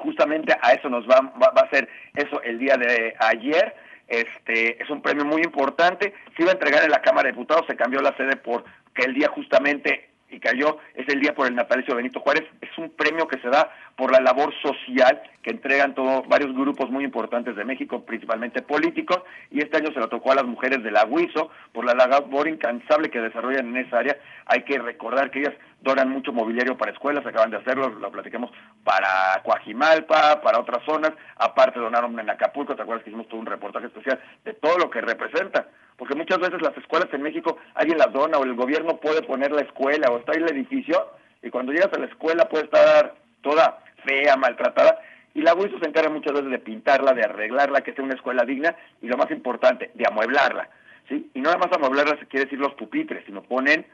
justamente 0.03 0.57
a 0.61 0.73
eso 0.73 0.89
nos 0.89 1.07
va, 1.07 1.21
va, 1.41 1.53
va 1.57 1.63
a 1.63 1.71
ser 1.71 1.89
eso 2.15 2.43
el 2.43 2.59
día 2.59 2.77
de 2.77 3.15
ayer. 3.21 3.75
Este, 4.09 4.83
es 4.83 4.89
un 4.91 5.03
premio 5.03 5.25
muy 5.25 5.43
importante. 5.43 6.15
Se 6.37 6.43
iba 6.43 6.51
a 6.51 6.55
entregar 6.55 6.83
en 6.83 6.91
la 6.91 7.03
Cámara 7.03 7.27
de 7.27 7.33
Diputados, 7.33 7.67
se 7.67 7.77
cambió 7.77 8.01
la 8.01 8.17
sede 8.17 8.37
por 8.37 8.65
que 8.95 9.05
el 9.05 9.15
día 9.15 9.29
justamente 9.29 10.09
y 10.31 10.41
cayó, 10.41 10.79
es 10.95 11.09
el 11.09 11.21
día 11.21 11.35
por 11.35 11.47
el 11.47 11.55
natalicio 11.55 11.95
de 11.95 12.03
Benito 12.03 12.21
Juárez, 12.21 12.45
es 12.61 12.77
un 12.77 12.91
premio 12.91 13.27
que 13.27 13.41
se 13.41 13.49
da 13.49 13.71
por 13.99 14.13
la 14.13 14.21
labor 14.21 14.55
social 14.63 15.21
que 15.43 15.51
entregan 15.51 15.93
todos 15.93 16.27
varios 16.29 16.55
grupos 16.55 16.89
muy 16.89 17.03
importantes 17.03 17.57
de 17.57 17.65
México, 17.65 18.05
principalmente 18.05 18.63
políticos, 18.63 19.19
y 19.51 19.59
este 19.59 19.77
año 19.77 19.93
se 19.93 19.99
lo 19.99 20.09
tocó 20.09 20.31
a 20.31 20.37
las 20.37 20.45
mujeres 20.45 20.85
del 20.85 20.97
Agüizo 20.97 21.51
por 21.73 21.85
la 21.85 21.95
labor 21.95 22.47
incansable 22.47 23.11
que 23.11 23.21
desarrollan 23.21 23.67
en 23.67 23.85
esa 23.85 23.99
área. 23.99 24.17
Hay 24.47 24.63
que 24.63 24.79
recordar 24.79 25.33
que 25.33 25.41
ellas 25.41 25.55
donan 25.81 26.11
mucho 26.11 26.33
mobiliario 26.33 26.79
para 26.79 26.93
escuelas, 26.93 27.27
acaban 27.27 27.51
de 27.51 27.57
hacerlo, 27.57 27.89
lo 27.89 28.13
platicamos 28.13 28.53
para 28.85 29.43
Coajimalpa, 29.43 30.43
para 30.43 30.61
otras 30.61 30.85
zonas, 30.85 31.11
aparte 31.35 31.81
donaron 31.81 32.17
en 32.21 32.31
Acapulco, 32.31 32.77
¿te 32.77 32.83
acuerdas 32.83 33.03
que 33.03 33.11
hicimos 33.11 33.27
todo 33.27 33.41
un 33.41 33.47
reportaje 33.47 33.87
especial 33.87 34.21
de 34.45 34.55
todo 34.55 34.79
lo 34.79 34.91
que 34.91 35.01
representa? 35.01 35.67
porque 35.97 36.15
muchas 36.15 36.39
veces 36.39 36.63
las 36.63 36.77
escuelas 36.77 37.09
en 37.13 37.23
México 37.23 37.59
alguien 37.75 37.99
las 37.99 38.13
dona 38.13 38.39
o 38.39 38.45
el 38.45 38.55
gobierno 38.55 38.99
puede 38.99 39.21
poner 39.21 39.51
la 39.51 39.63
escuela 39.63 40.09
o 40.13 40.19
está 40.19 40.31
ahí 40.31 40.39
el 40.39 40.49
edificio 40.49 41.11
y 41.43 41.51
cuando 41.51 41.73
llegas 41.73 41.93
a 41.93 41.99
la 41.99 42.07
escuela 42.07 42.49
puede 42.49 42.67
estar 42.67 43.17
toda 43.43 43.81
fea, 44.05 44.37
maltratada 44.37 45.01
y 45.35 45.43
la 45.43 45.55
UISO 45.55 45.79
se 45.79 45.89
encarga 45.89 46.11
muchas 46.11 46.33
veces 46.33 46.51
de 46.51 46.59
pintarla, 46.59 47.13
de 47.13 47.23
arreglarla, 47.23 47.83
que 47.83 47.93
sea 47.93 48.05
una 48.05 48.15
escuela 48.15 48.45
digna 48.45 48.75
y 49.01 49.07
lo 49.07 49.17
más 49.17 49.31
importante, 49.31 49.91
de 49.95 50.05
amueblarla, 50.09 50.69
¿sí? 51.09 51.31
Y 51.35 51.41
no 51.41 51.51
nada 51.51 51.59
más 51.59 51.73
amueblarla 51.73 52.19
se 52.19 52.27
quiere 52.27 52.47
decir 52.47 52.59
los 52.59 52.75
pupitres, 52.75 53.25
sino 53.27 53.43
ponen 53.43 53.87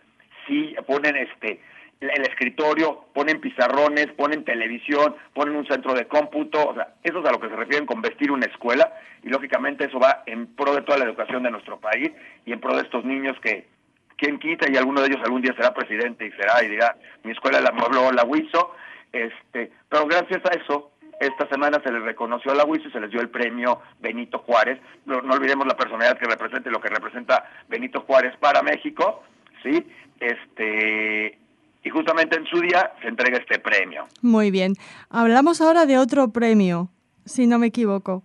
sí, 0.46 0.74
ponen 0.86 1.16
este 1.16 1.60
el 2.00 2.22
escritorio, 2.22 3.04
ponen 3.14 3.40
pizarrones, 3.40 4.08
ponen 4.16 4.44
televisión, 4.44 5.14
ponen 5.32 5.56
un 5.56 5.66
centro 5.66 5.94
de 5.94 6.06
cómputo, 6.06 6.68
o 6.68 6.74
sea, 6.74 6.94
eso 7.02 7.20
es 7.20 7.26
a 7.26 7.32
lo 7.32 7.40
que 7.40 7.48
se 7.48 7.56
refieren 7.56 7.86
con 7.86 8.02
vestir 8.02 8.30
una 8.30 8.46
escuela 8.46 8.92
y 9.22 9.28
lógicamente 9.28 9.86
eso 9.86 9.98
va 9.98 10.22
en 10.26 10.48
pro 10.54 10.74
de 10.74 10.82
toda 10.82 10.98
la 10.98 11.04
educación 11.04 11.42
de 11.44 11.50
nuestro 11.50 11.78
país 11.78 12.10
y 12.44 12.52
en 12.52 12.60
pro 12.60 12.74
de 12.76 12.82
estos 12.82 13.04
niños 13.04 13.36
que 13.40 13.66
quien 14.16 14.38
quita 14.38 14.70
y 14.70 14.76
alguno 14.76 15.00
de 15.00 15.08
ellos 15.08 15.22
algún 15.24 15.42
día 15.42 15.54
será 15.54 15.72
presidente 15.72 16.26
y 16.26 16.30
será 16.32 16.62
y 16.62 16.68
dirá, 16.68 16.96
mi 17.22 17.32
escuela 17.32 17.60
la 17.60 17.72
muebló 17.72 18.12
la 18.12 18.24
WISO, 18.24 18.74
este, 19.14 19.70
pero 19.88 20.06
gracias 20.06 20.42
a 20.44 20.54
eso 20.54 20.90
esta 21.20 21.48
semana 21.48 21.80
se 21.84 21.92
les 21.92 22.02
reconoció 22.02 22.52
a 22.52 22.56
la 22.56 22.64
WISO 22.64 22.88
y 22.88 22.92
se 22.92 23.00
les 23.00 23.10
dio 23.10 23.20
el 23.20 23.30
premio 23.30 23.80
Benito 24.00 24.40
Juárez. 24.40 24.80
No, 25.06 25.22
no 25.22 25.34
olvidemos 25.34 25.66
la 25.66 25.76
personalidad 25.76 26.18
que 26.18 26.26
representa 26.26 26.68
y 26.68 26.72
lo 26.72 26.80
que 26.80 26.88
representa 26.88 27.48
Benito 27.68 28.00
Juárez 28.00 28.36
para 28.40 28.62
México, 28.62 29.22
¿sí? 29.62 29.86
Este, 30.18 31.38
y 31.84 31.90
justamente 31.90 32.36
en 32.36 32.46
su 32.46 32.60
día 32.60 32.92
se 33.00 33.08
entrega 33.08 33.38
este 33.38 33.58
premio. 33.58 34.06
Muy 34.22 34.50
bien. 34.50 34.74
Hablamos 35.10 35.60
ahora 35.60 35.86
de 35.86 35.98
otro 35.98 36.28
premio, 36.28 36.88
si 37.24 37.46
no 37.46 37.58
me 37.58 37.68
equivoco. 37.68 38.24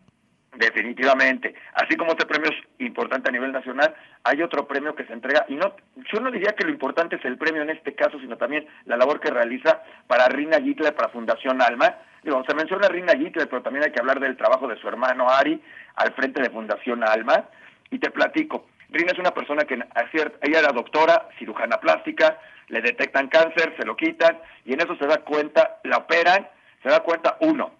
Definitivamente. 0.56 1.54
Así 1.74 1.96
como 1.96 2.12
este 2.12 2.26
premio 2.26 2.50
es 2.50 2.58
importante 2.80 3.30
a 3.30 3.32
nivel 3.32 3.52
nacional, 3.52 3.94
hay 4.24 4.42
otro 4.42 4.68
premio 4.68 4.96
que 4.96 5.06
se 5.06 5.14
entrega, 5.14 5.46
y 5.48 5.56
no, 5.56 5.76
yo 6.12 6.20
no 6.20 6.32
diría 6.32 6.54
que 6.54 6.66
lo 6.66 6.72
importante 6.72 7.18
es 7.18 7.26
el 7.26 7.38
premio 7.38 7.62
en 7.62 7.70
este 7.70 7.94
caso, 7.94 8.20
sino 8.20 8.36
también 8.36 8.68
la 8.86 8.98
labor 8.98 9.20
que 9.20 9.30
realiza 9.30 9.84
para 10.08 10.28
Rina 10.28 10.58
Hitler, 10.58 10.96
para 10.96 11.10
Fundación 11.10 11.62
Alma. 11.62 11.96
Digo, 12.24 12.44
se 12.48 12.56
menciona 12.56 12.88
Rina 12.88 13.14
Hitler, 13.14 13.48
pero 13.48 13.62
también 13.62 13.86
hay 13.86 13.92
que 13.92 14.00
hablar 14.00 14.20
del 14.20 14.38
trabajo 14.38 14.68
de 14.68 14.78
su 14.78 14.88
hermano 14.88 15.30
Ari 15.30 15.62
al 15.96 16.14
frente 16.14 16.42
de 16.42 16.50
Fundación 16.50 17.04
Alma. 17.04 17.46
Y 17.92 18.00
te 18.00 18.10
platico, 18.10 18.68
Rina 18.90 19.12
es 19.12 19.20
una 19.20 19.32
persona 19.32 19.66
que 19.66 19.76
ella 19.76 20.60
era 20.60 20.74
doctora, 20.74 21.30
cirujana 21.38 21.78
plástica, 21.78 22.40
le 22.70 22.82
detectan 22.82 23.28
cáncer, 23.30 23.76
se 23.80 23.86
lo 23.86 23.96
quitan 23.96 24.40
y 24.66 24.74
en 24.74 24.82
eso 24.82 24.96
se 24.98 25.08
da 25.08 25.18
cuenta, 25.18 25.80
la 25.84 25.98
operan, 25.98 26.48
se 26.84 26.90
da 26.90 27.00
cuenta 27.02 27.38
uno 27.42 27.79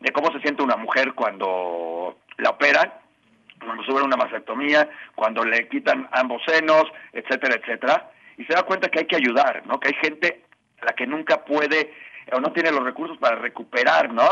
de 0.00 0.12
cómo 0.12 0.32
se 0.32 0.40
siente 0.40 0.62
una 0.62 0.76
mujer 0.76 1.14
cuando 1.14 2.18
la 2.38 2.50
operan, 2.50 2.92
cuando 3.58 3.82
sube 3.82 4.02
una 4.02 4.16
mastectomía, 4.16 4.88
cuando 5.14 5.44
le 5.44 5.68
quitan 5.68 6.08
ambos 6.12 6.42
senos, 6.46 6.84
etcétera, 7.12 7.56
etcétera, 7.56 8.10
y 8.36 8.44
se 8.44 8.54
da 8.54 8.62
cuenta 8.62 8.88
que 8.88 9.00
hay 9.00 9.06
que 9.06 9.16
ayudar, 9.16 9.64
¿no? 9.66 9.80
Que 9.80 9.88
hay 9.88 9.94
gente 9.94 10.44
a 10.80 10.86
la 10.86 10.92
que 10.92 11.06
nunca 11.06 11.44
puede 11.44 11.92
o 12.32 12.40
no 12.40 12.52
tiene 12.52 12.70
los 12.70 12.84
recursos 12.84 13.18
para 13.18 13.36
recuperar, 13.36 14.12
¿no? 14.12 14.28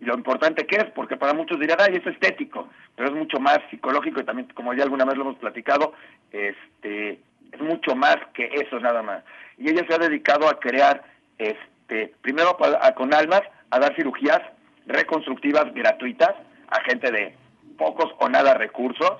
Y 0.00 0.06
lo 0.06 0.14
importante 0.14 0.66
que 0.66 0.76
es, 0.76 0.84
porque 0.94 1.18
para 1.18 1.34
muchos 1.34 1.60
dirán, 1.60 1.78
ay, 1.80 1.96
es 1.96 2.06
estético, 2.06 2.68
pero 2.96 3.10
es 3.10 3.14
mucho 3.14 3.38
más 3.38 3.58
psicológico 3.70 4.20
y 4.20 4.24
también, 4.24 4.48
como 4.54 4.72
ya 4.72 4.84
alguna 4.84 5.04
vez 5.04 5.16
lo 5.16 5.24
hemos 5.24 5.36
platicado, 5.36 5.92
este, 6.32 7.20
es 7.52 7.60
mucho 7.60 7.94
más 7.94 8.16
que 8.32 8.46
eso 8.46 8.80
nada 8.80 9.02
más. 9.02 9.22
Y 9.58 9.68
ella 9.68 9.84
se 9.86 9.94
ha 9.94 9.98
dedicado 9.98 10.48
a 10.48 10.58
crear, 10.58 11.04
este, 11.36 12.14
primero 12.22 12.56
con 12.96 13.12
almas, 13.12 13.42
a 13.70 13.78
dar 13.78 13.94
cirugías 13.94 14.40
reconstructivas 14.86 15.72
gratuitas 15.74 16.34
a 16.68 16.82
gente 16.82 17.10
de 17.10 17.34
pocos 17.76 18.12
o 18.18 18.28
nada 18.28 18.54
recursos, 18.54 19.12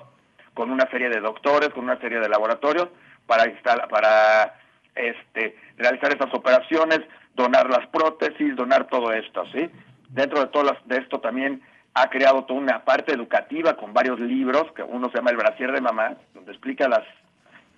con 0.53 0.69
una 0.69 0.89
serie 0.89 1.09
de 1.09 1.19
doctores, 1.19 1.69
con 1.69 1.85
una 1.85 1.99
serie 1.99 2.19
de 2.19 2.29
laboratorios, 2.29 2.89
para 3.25 3.47
instalar, 3.49 3.87
para 3.87 4.59
este, 4.95 5.57
realizar 5.77 6.11
estas 6.11 6.33
operaciones, 6.33 6.99
donar 7.35 7.69
las 7.69 7.87
prótesis, 7.87 8.55
donar 8.55 8.87
todo 8.87 9.13
esto, 9.13 9.45
¿sí? 9.53 9.69
Dentro 10.09 10.41
de 10.41 10.47
todo 10.47 10.75
de 10.85 10.97
esto 10.97 11.19
también 11.19 11.61
ha 11.93 12.09
creado 12.09 12.43
toda 12.45 12.59
una 12.59 12.83
parte 12.83 13.13
educativa 13.13 13.75
con 13.75 13.93
varios 13.93 14.19
libros, 14.19 14.71
que 14.73 14.83
uno 14.83 15.09
se 15.09 15.17
llama 15.17 15.31
El 15.31 15.37
Brasier 15.37 15.71
de 15.71 15.81
Mamá, 15.81 16.15
donde 16.33 16.51
explica 16.51 16.87
las 16.87 17.03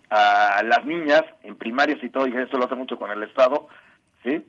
a 0.10 0.62
las 0.64 0.86
niñas 0.86 1.24
en 1.42 1.56
primarias 1.56 1.98
y 2.04 2.10
todo, 2.10 2.28
y 2.28 2.36
eso 2.38 2.58
lo 2.58 2.66
hace 2.66 2.76
mucho 2.76 3.00
con 3.00 3.10
el 3.10 3.24
Estado, 3.24 3.68
¿sí? 4.24 4.46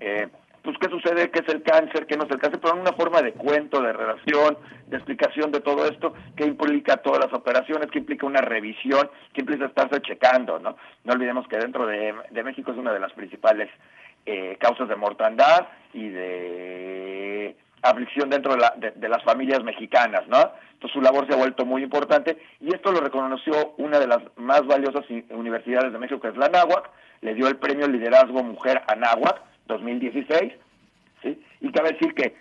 Eh, 0.00 0.28
pues 0.62 0.76
qué 0.78 0.88
sucede, 0.88 1.30
qué 1.30 1.40
es 1.40 1.54
el 1.54 1.62
cáncer, 1.62 2.06
qué 2.06 2.16
no 2.16 2.24
es 2.24 2.30
el 2.30 2.38
cáncer, 2.38 2.60
pero 2.60 2.74
en 2.74 2.82
una 2.82 2.92
forma 2.92 3.20
de 3.20 3.32
cuento, 3.32 3.82
de 3.82 3.92
relación, 3.92 4.56
de 4.86 4.96
explicación 4.96 5.50
de 5.50 5.60
todo 5.60 5.84
esto, 5.86 6.14
qué 6.36 6.46
implica 6.46 6.98
todas 6.98 7.24
las 7.24 7.32
operaciones, 7.32 7.90
qué 7.90 7.98
implica 7.98 8.26
una 8.26 8.40
revisión, 8.40 9.10
qué 9.32 9.40
implica 9.40 9.66
estarse 9.66 10.00
checando, 10.02 10.60
¿no? 10.60 10.76
No 11.04 11.12
olvidemos 11.12 11.48
que 11.48 11.58
dentro 11.58 11.86
de, 11.86 12.14
México 12.44 12.70
es 12.70 12.78
una 12.78 12.92
de 12.92 13.00
las 13.00 13.12
principales 13.12 13.70
eh, 14.24 14.56
causas 14.60 14.88
de 14.88 14.94
mortandad 14.94 15.66
y 15.92 16.08
de 16.08 17.56
aflicción 17.82 18.30
dentro 18.30 18.54
de, 18.54 18.60
la, 18.60 18.74
de, 18.76 19.08
las 19.08 19.24
familias 19.24 19.64
mexicanas, 19.64 20.28
¿no? 20.28 20.52
Entonces 20.74 20.92
su 20.92 21.00
labor 21.00 21.26
se 21.26 21.34
ha 21.34 21.38
vuelto 21.38 21.64
muy 21.66 21.82
importante 21.82 22.38
y 22.60 22.72
esto 22.72 22.92
lo 22.92 23.00
reconoció 23.00 23.74
una 23.78 23.98
de 23.98 24.06
las 24.06 24.20
más 24.36 24.64
valiosas 24.66 25.04
universidades 25.30 25.92
de 25.92 25.98
México, 25.98 26.20
que 26.20 26.28
es 26.28 26.36
la 26.36 26.48
Náhuac, 26.48 26.88
le 27.20 27.34
dio 27.34 27.48
el 27.48 27.56
premio 27.56 27.88
Liderazgo 27.88 28.44
Mujer 28.44 28.82
a 28.86 28.94
Náhuac 28.94 29.51
2016, 29.66 30.52
¿sí? 31.22 31.42
Y 31.60 31.72
cabe 31.72 31.92
decir 31.92 32.14
que 32.14 32.34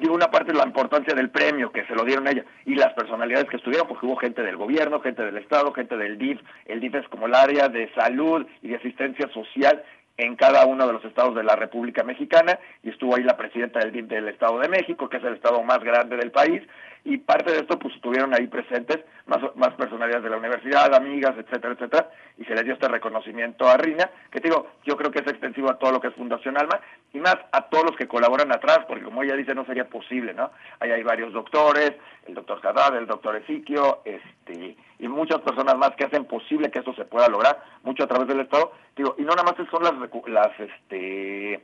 digo, 0.00 0.14
una 0.14 0.30
parte 0.30 0.52
de 0.52 0.58
la 0.58 0.66
importancia 0.66 1.14
del 1.14 1.30
premio 1.30 1.70
que 1.70 1.84
se 1.84 1.94
lo 1.94 2.04
dieron 2.04 2.26
a 2.26 2.30
ella 2.30 2.44
y 2.64 2.74
las 2.74 2.92
personalidades 2.94 3.48
que 3.48 3.56
estuvieron, 3.56 3.86
porque 3.86 4.06
hubo 4.06 4.16
gente 4.16 4.42
del 4.42 4.56
gobierno, 4.56 5.00
gente 5.00 5.22
del 5.22 5.36
Estado, 5.36 5.72
gente 5.72 5.96
del 5.96 6.18
DIF, 6.18 6.40
el 6.66 6.80
DIF 6.80 6.94
es 6.94 7.08
como 7.08 7.26
el 7.26 7.34
área 7.34 7.68
de 7.68 7.92
salud 7.94 8.46
y 8.62 8.68
de 8.68 8.76
asistencia 8.76 9.28
social 9.28 9.82
en 10.16 10.36
cada 10.36 10.66
uno 10.66 10.86
de 10.86 10.92
los 10.92 11.04
estados 11.04 11.34
de 11.34 11.44
la 11.44 11.56
República 11.56 12.02
Mexicana 12.02 12.58
y 12.82 12.90
estuvo 12.90 13.16
ahí 13.16 13.22
la 13.22 13.36
presidenta 13.36 13.78
del 13.80 13.92
DIF 13.92 14.06
del 14.06 14.28
Estado 14.28 14.58
de 14.58 14.68
México, 14.68 15.08
que 15.08 15.18
es 15.18 15.24
el 15.24 15.34
estado 15.34 15.62
más 15.62 15.80
grande 15.80 16.16
del 16.16 16.30
país, 16.30 16.62
y 17.04 17.18
parte 17.18 17.52
de 17.52 17.60
esto 17.60 17.78
pues 17.78 17.94
estuvieron 17.94 18.34
ahí 18.34 18.46
presentes 18.46 19.00
más, 19.26 19.38
más 19.56 19.74
personalidades 19.74 20.24
de 20.24 20.30
la 20.30 20.36
universidad, 20.36 20.94
amigas, 20.94 21.34
etcétera, 21.38 21.74
etcétera, 21.74 22.10
y 22.38 22.44
se 22.44 22.54
le 22.54 22.62
dio 22.62 22.74
este 22.74 22.88
reconocimiento 22.88 23.68
a 23.68 23.76
Rina, 23.76 24.10
que 24.30 24.40
digo, 24.40 24.66
yo 24.84 24.96
creo 24.96 25.10
que 25.10 25.20
es 25.20 25.26
extensivo 25.26 25.70
a 25.70 25.78
todo 25.78 25.92
lo 25.92 26.00
que 26.00 26.08
es 26.08 26.14
Fundación 26.14 26.58
Alma 26.58 26.80
y 27.12 27.18
más 27.18 27.36
a 27.52 27.62
todos 27.68 27.84
los 27.84 27.96
que 27.96 28.08
colaboran 28.08 28.52
atrás, 28.52 28.80
porque 28.86 29.04
como 29.04 29.22
ella 29.22 29.36
dice, 29.36 29.54
no 29.54 29.64
sería 29.64 29.88
posible, 29.88 30.34
¿no? 30.34 30.50
Ahí 30.80 30.90
hay 30.90 31.02
varios 31.02 31.32
doctores, 31.32 31.92
el 32.26 32.34
doctor 32.34 32.60
Haddad, 32.62 32.96
el 32.96 33.06
doctor 33.06 33.36
Ezequiel, 33.36 33.94
este, 34.04 34.76
y 34.98 35.08
muchas 35.08 35.40
personas 35.40 35.76
más 35.76 35.90
que 35.96 36.04
hacen 36.04 36.24
posible 36.24 36.70
que 36.70 36.80
esto 36.80 36.94
se 36.94 37.04
pueda 37.04 37.28
lograr, 37.28 37.62
mucho 37.82 38.04
a 38.04 38.08
través 38.08 38.28
del 38.28 38.40
Estado, 38.40 38.72
digo, 38.96 39.14
y 39.18 39.22
no 39.22 39.30
nada 39.30 39.44
más 39.44 39.54
son 39.70 39.82
las, 39.82 39.94
las, 40.26 40.60
este, 40.60 41.62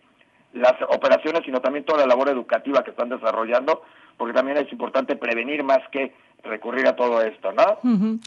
las 0.52 0.74
operaciones, 0.88 1.42
sino 1.44 1.60
también 1.60 1.84
toda 1.84 2.00
la 2.00 2.06
labor 2.06 2.28
educativa 2.28 2.82
que 2.82 2.90
están 2.90 3.08
desarrollando, 3.08 3.82
porque 4.16 4.34
también 4.34 4.56
es 4.58 4.70
importante 4.72 5.16
prevenir 5.16 5.62
más 5.62 5.80
que 5.90 6.12
recurrir 6.42 6.86
a 6.86 6.96
todo 6.96 7.22
esto, 7.22 7.52
¿no? 7.52 8.18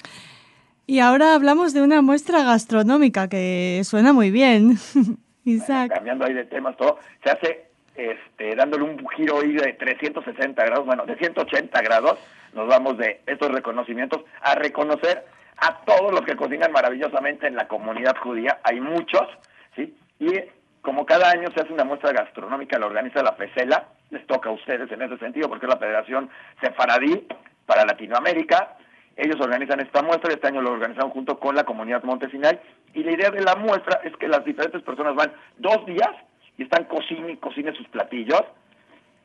Y 0.85 0.99
ahora 0.99 1.35
hablamos 1.35 1.73
de 1.73 1.81
una 1.81 2.01
muestra 2.01 2.43
gastronómica 2.43 3.27
que 3.27 3.81
suena 3.83 4.13
muy 4.13 4.31
bien. 4.31 4.77
Isaac. 5.45 5.91
cambiando 5.93 6.25
ahí 6.25 6.33
de 6.33 6.45
temas, 6.45 6.77
todo 6.77 6.99
se 7.23 7.29
hace 7.31 7.69
este, 7.95 8.55
dándole 8.55 8.83
un 8.83 9.07
giro 9.09 9.39
ahí 9.39 9.53
de 9.53 9.73
360 9.73 10.63
grados, 10.63 10.85
bueno, 10.85 11.05
de 11.05 11.17
180 11.17 11.81
grados, 11.81 12.17
nos 12.53 12.67
vamos 12.67 12.97
de 12.97 13.21
estos 13.25 13.51
reconocimientos 13.51 14.23
a 14.41 14.55
reconocer 14.55 15.25
a 15.57 15.81
todos 15.85 16.11
los 16.11 16.21
que 16.21 16.35
cocinan 16.35 16.71
maravillosamente 16.71 17.47
en 17.47 17.55
la 17.55 17.67
comunidad 17.67 18.15
judía, 18.17 18.59
hay 18.63 18.79
muchos, 18.79 19.27
¿sí? 19.75 19.93
Y 20.19 20.27
como 20.81 21.05
cada 21.05 21.29
año 21.29 21.49
se 21.53 21.61
hace 21.61 21.73
una 21.73 21.83
muestra 21.83 22.11
gastronómica, 22.11 22.79
la 22.79 22.85
organiza 22.85 23.21
la 23.21 23.33
FECELA, 23.33 23.87
les 24.11 24.25
toca 24.27 24.49
a 24.49 24.53
ustedes 24.53 24.91
en 24.91 25.01
ese 25.01 25.17
sentido, 25.17 25.49
porque 25.49 25.65
es 25.65 25.73
la 25.73 25.79
Federación 25.79 26.29
Sefaradí 26.61 27.27
para 27.65 27.85
Latinoamérica. 27.85 28.77
Ellos 29.15 29.39
organizan 29.41 29.81
esta 29.81 30.01
muestra, 30.01 30.33
este 30.33 30.47
año 30.47 30.61
lo 30.61 30.71
organizaron 30.71 31.11
junto 31.11 31.39
con 31.39 31.55
la 31.55 31.65
comunidad 31.65 32.03
Montesinay, 32.03 32.59
y 32.93 33.03
la 33.03 33.11
idea 33.11 33.29
de 33.29 33.41
la 33.41 33.55
muestra 33.55 33.99
es 34.03 34.15
que 34.15 34.27
las 34.27 34.43
diferentes 34.45 34.81
personas 34.81 35.15
van 35.15 35.33
dos 35.57 35.85
días 35.85 36.11
y 36.57 36.63
están 36.63 36.85
cocine 36.85 37.33
y 37.33 37.37
cocinen 37.37 37.75
sus 37.75 37.87
platillos. 37.89 38.43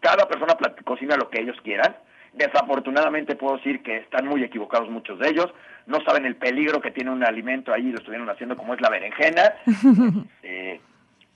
Cada 0.00 0.28
persona 0.28 0.56
cocina 0.84 1.16
lo 1.16 1.30
que 1.30 1.40
ellos 1.40 1.56
quieran. 1.62 1.96
Desafortunadamente 2.34 3.36
puedo 3.36 3.56
decir 3.56 3.82
que 3.82 3.98
están 3.98 4.26
muy 4.26 4.42
equivocados 4.42 4.90
muchos 4.90 5.18
de 5.18 5.28
ellos. 5.28 5.54
No 5.86 6.00
saben 6.04 6.26
el 6.26 6.36
peligro 6.36 6.80
que 6.80 6.90
tiene 6.90 7.10
un 7.10 7.24
alimento 7.24 7.72
ahí, 7.72 7.90
lo 7.90 7.98
estuvieron 7.98 8.28
haciendo 8.28 8.56
como 8.56 8.74
es 8.74 8.80
la 8.80 8.90
berenjena. 8.90 9.54
eh, 10.42 10.80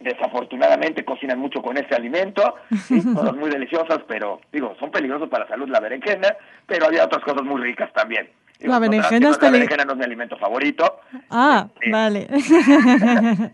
desafortunadamente 0.00 1.04
cocinan 1.04 1.38
mucho 1.38 1.60
con 1.60 1.76
ese 1.76 1.94
alimento, 1.94 2.56
cosas 3.14 3.34
muy 3.36 3.50
deliciosas, 3.50 4.00
pero 4.06 4.40
digo, 4.52 4.76
son 4.78 4.90
peligrosos 4.90 5.28
para 5.28 5.44
la 5.44 5.50
salud 5.50 5.68
la 5.68 5.80
berenjena, 5.80 6.36
pero 6.66 6.86
había 6.86 7.04
otras 7.04 7.22
cosas 7.22 7.42
muy 7.42 7.60
ricas 7.60 7.92
también. 7.92 8.28
la 8.60 8.78
berenjena, 8.78 9.30
la 9.40 9.50
berenjena 9.50 9.84
no 9.84 9.92
es 9.92 9.98
mi 9.98 10.04
alimento 10.04 10.36
favorito. 10.36 11.00
Ah, 11.30 11.68
este, 11.74 11.90
vale. 11.90 12.28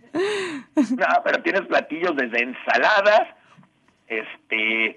no, 0.75 1.07
pero 1.25 1.43
tienes 1.43 1.63
platillos 1.63 2.15
desde 2.17 2.43
ensaladas, 2.43 3.29
este, 4.07 4.97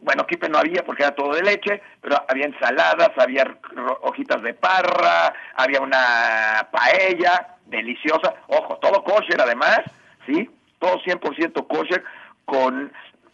bueno, 0.00 0.26
kipe 0.26 0.48
no 0.48 0.58
había 0.58 0.84
porque 0.84 1.04
era 1.04 1.14
todo 1.14 1.34
de 1.34 1.42
leche, 1.42 1.82
pero 2.00 2.16
había 2.28 2.46
ensaladas, 2.46 3.10
había 3.16 3.56
hojitas 4.02 4.42
de 4.42 4.54
parra, 4.54 5.32
había 5.54 5.80
una 5.80 6.68
paella 6.70 7.56
deliciosa, 7.66 8.34
ojo, 8.48 8.76
todo 8.78 9.02
kosher 9.04 9.40
además, 9.40 9.80
¿sí? 10.26 10.50
Todo 10.84 11.00
100% 11.00 11.66
kosher, 11.66 12.04
con 12.44 12.92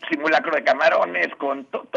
simulacro 0.08 0.54
de 0.54 0.64
camarones, 0.64 1.28
con 1.36 1.64
todo 1.66 1.90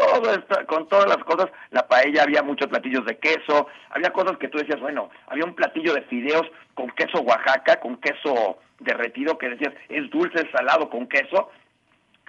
con 0.66 0.88
todas 0.88 1.06
las 1.06 1.24
cosas, 1.24 1.50
la 1.70 1.86
paella 1.86 2.24
había 2.24 2.42
muchos 2.42 2.68
platillos 2.68 3.04
de 3.06 3.18
queso, 3.18 3.68
había 3.90 4.10
cosas 4.12 4.36
que 4.38 4.48
tú 4.48 4.58
decías, 4.58 4.80
bueno, 4.80 5.10
había 5.28 5.44
un 5.44 5.54
platillo 5.54 5.94
de 5.94 6.02
fideos 6.02 6.46
con 6.74 6.90
queso 6.90 7.20
Oaxaca, 7.20 7.80
con 7.80 7.96
queso 7.98 8.58
derretido, 8.80 9.38
que 9.38 9.50
decías, 9.50 9.72
es 9.88 10.10
dulce, 10.10 10.42
es 10.42 10.50
salado 10.50 10.90
con 10.90 11.06
queso, 11.06 11.50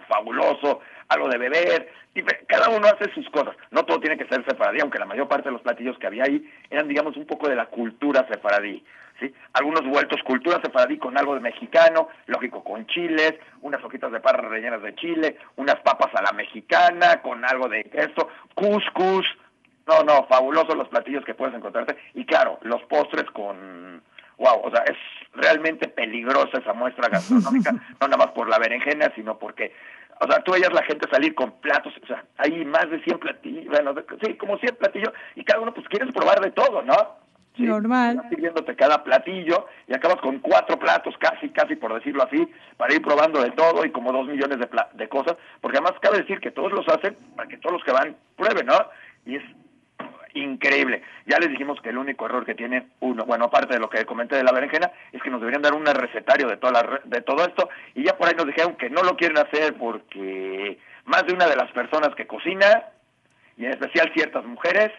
fabuloso, 0.08 0.82
algo 1.10 1.30
de 1.30 1.38
beber, 1.38 1.92
y 2.16 2.24
cada 2.48 2.70
uno 2.70 2.88
hace 2.88 3.14
sus 3.14 3.30
cosas, 3.30 3.56
no 3.72 3.84
todo 3.84 4.00
tiene 4.00 4.18
que 4.18 4.28
ser 4.28 4.44
sefaradí, 4.46 4.80
aunque 4.82 5.00
la 5.00 5.06
mayor 5.06 5.28
parte 5.28 5.50
de 5.50 5.54
los 5.54 5.62
platillos 5.62 5.98
que 6.00 6.08
había 6.08 6.24
ahí 6.24 6.50
eran, 6.70 6.88
digamos, 6.88 7.18
un 7.18 7.26
poco 7.26 7.50
de 7.50 7.56
la 7.56 7.66
cultura 7.66 8.26
sefaradí. 8.30 8.84
¿sí? 9.20 9.34
Algunos 9.54 9.86
vueltos 9.86 10.24
cultura 10.24 10.62
sefaradí 10.64 10.98
con 10.98 11.18
algo 11.18 11.36
de 11.36 11.42
mexicano, 11.42 12.08
lógico 12.28 12.64
con 12.64 12.88
chiles, 12.88 13.36
unas 13.62 13.84
hojitas 13.84 14.12
de 14.14 14.22
parra 14.22 14.48
rellenas 14.48 14.82
de 14.82 14.96
chile, 14.96 15.38
unas 15.58 15.76
papas 15.82 16.14
a 16.16 16.24
la 16.24 16.32
mexicana 16.32 17.22
con 17.22 17.44
algo 17.44 17.68
de 17.68 17.84
queso, 17.84 18.30
couscous, 18.54 19.26
no, 19.88 20.04
no, 20.04 20.26
fabulosos 20.28 20.76
los 20.76 20.88
platillos 20.88 21.26
que 21.26 21.36
puedes 21.36 21.54
encontrarte 21.54 21.98
y 22.14 22.26
claro, 22.26 22.60
los 22.62 22.82
postres 22.84 23.30
con 23.32 24.02
wow, 24.38 24.62
o 24.64 24.72
sea, 24.72 24.84
es 24.84 24.98
realmente 25.34 25.88
peligrosa 25.88 26.58
esa 26.60 26.74
muestra 26.74 27.10
gastronómica, 27.10 27.72
no 28.02 28.08
nada 28.08 28.18
más 28.18 28.32
por 28.32 28.50
la 28.50 28.60
berenjena, 28.60 29.12
sino 29.16 29.38
porque, 29.38 29.74
o 30.20 30.32
sea, 30.32 30.42
tú 30.44 30.54
veías 30.54 30.74
la 30.74 30.84
gente 30.84 31.10
salir 31.10 31.36
con 31.36 31.52
platos, 31.60 31.94
o 32.04 32.08
sea, 32.08 32.24
hay 32.38 32.66
más 32.66 32.90
de 32.90 33.02
100 33.04 33.20
platillos, 33.20 33.66
bueno, 33.66 33.94
sí, 34.24 34.36
como 34.36 34.58
100 34.58 34.76
platillos, 34.76 35.14
y 35.36 35.44
cada 35.44 35.62
uno 35.62 35.74
pues 35.74 35.88
quieres 35.88 36.14
probar 36.14 36.40
de 36.42 36.52
todo, 36.52 36.82
¿no? 36.82 37.26
Normal. 37.58 38.22
sirviéndote 38.30 38.76
cada 38.76 39.04
platillo 39.04 39.68
y 39.88 39.94
acabas 39.94 40.18
con 40.18 40.40
cuatro 40.40 40.78
platos, 40.78 41.16
casi, 41.18 41.50
casi 41.50 41.78
por 41.78 41.94
decirlo 41.94 42.24
así, 42.24 42.48
para 42.76 42.94
ir 42.94 43.02
probando 43.02 43.42
de 43.42 43.52
todo 43.52 43.86
y 43.86 43.92
como 43.92 44.12
dos 44.12 44.28
millones 44.28 44.60
de, 44.60 44.68
de 44.94 45.10
cosas, 45.10 45.38
porque 45.62 45.78
además 45.78 45.98
cabe 46.02 46.20
decir 46.20 46.40
que 46.42 46.52
todos 46.52 46.74
los 46.74 46.86
hacen 46.90 47.16
para 47.36 47.48
que 47.48 47.58
todos 47.58 47.74
los 47.74 47.84
que 47.84 47.94
van 47.94 48.18
prueben, 48.36 48.66
¿no? 48.66 48.76
Y 49.26 49.38
es 49.38 49.44
increíble. 50.36 51.02
Ya 51.26 51.40
les 51.40 51.50
dijimos 51.50 51.82
que 51.82 51.90
el 51.90 51.98
único 51.98 52.26
error 52.26 52.46
que 52.46 52.56
tiene 52.56 52.88
uno, 53.00 53.26
bueno, 53.26 53.46
aparte 53.46 53.74
de 53.74 53.80
lo 53.80 53.90
que 53.90 54.06
comenté 54.06 54.36
de 54.36 54.44
la 54.44 54.52
berenjena, 54.52 54.92
es 55.12 55.22
que 55.22 55.30
nos 55.30 55.40
deberían 55.40 55.62
dar 55.62 55.74
un 55.74 55.86
recetario 55.86 56.48
de, 56.48 56.58
toda 56.58 56.74
la, 56.74 57.02
de 57.04 57.22
todo 57.22 57.44
esto 57.44 57.70
y 57.96 58.04
ya 58.04 58.18
por 58.18 58.28
ahí 58.28 58.36
nos 58.36 58.48
dijeron 58.48 58.76
que 58.76 58.90
no 58.90 59.02
lo 59.02 59.16
quieren 59.16 59.38
hacer 59.38 59.74
porque 59.76 60.78
más 61.06 61.26
de 61.26 61.34
una 61.34 61.48
de 61.48 61.56
las 61.56 61.72
personas 61.72 62.14
que 62.16 62.28
cocina, 62.28 62.86
y 63.58 63.66
en 63.66 63.72
especial 63.72 64.12
ciertas 64.14 64.46
mujeres, 64.46 64.92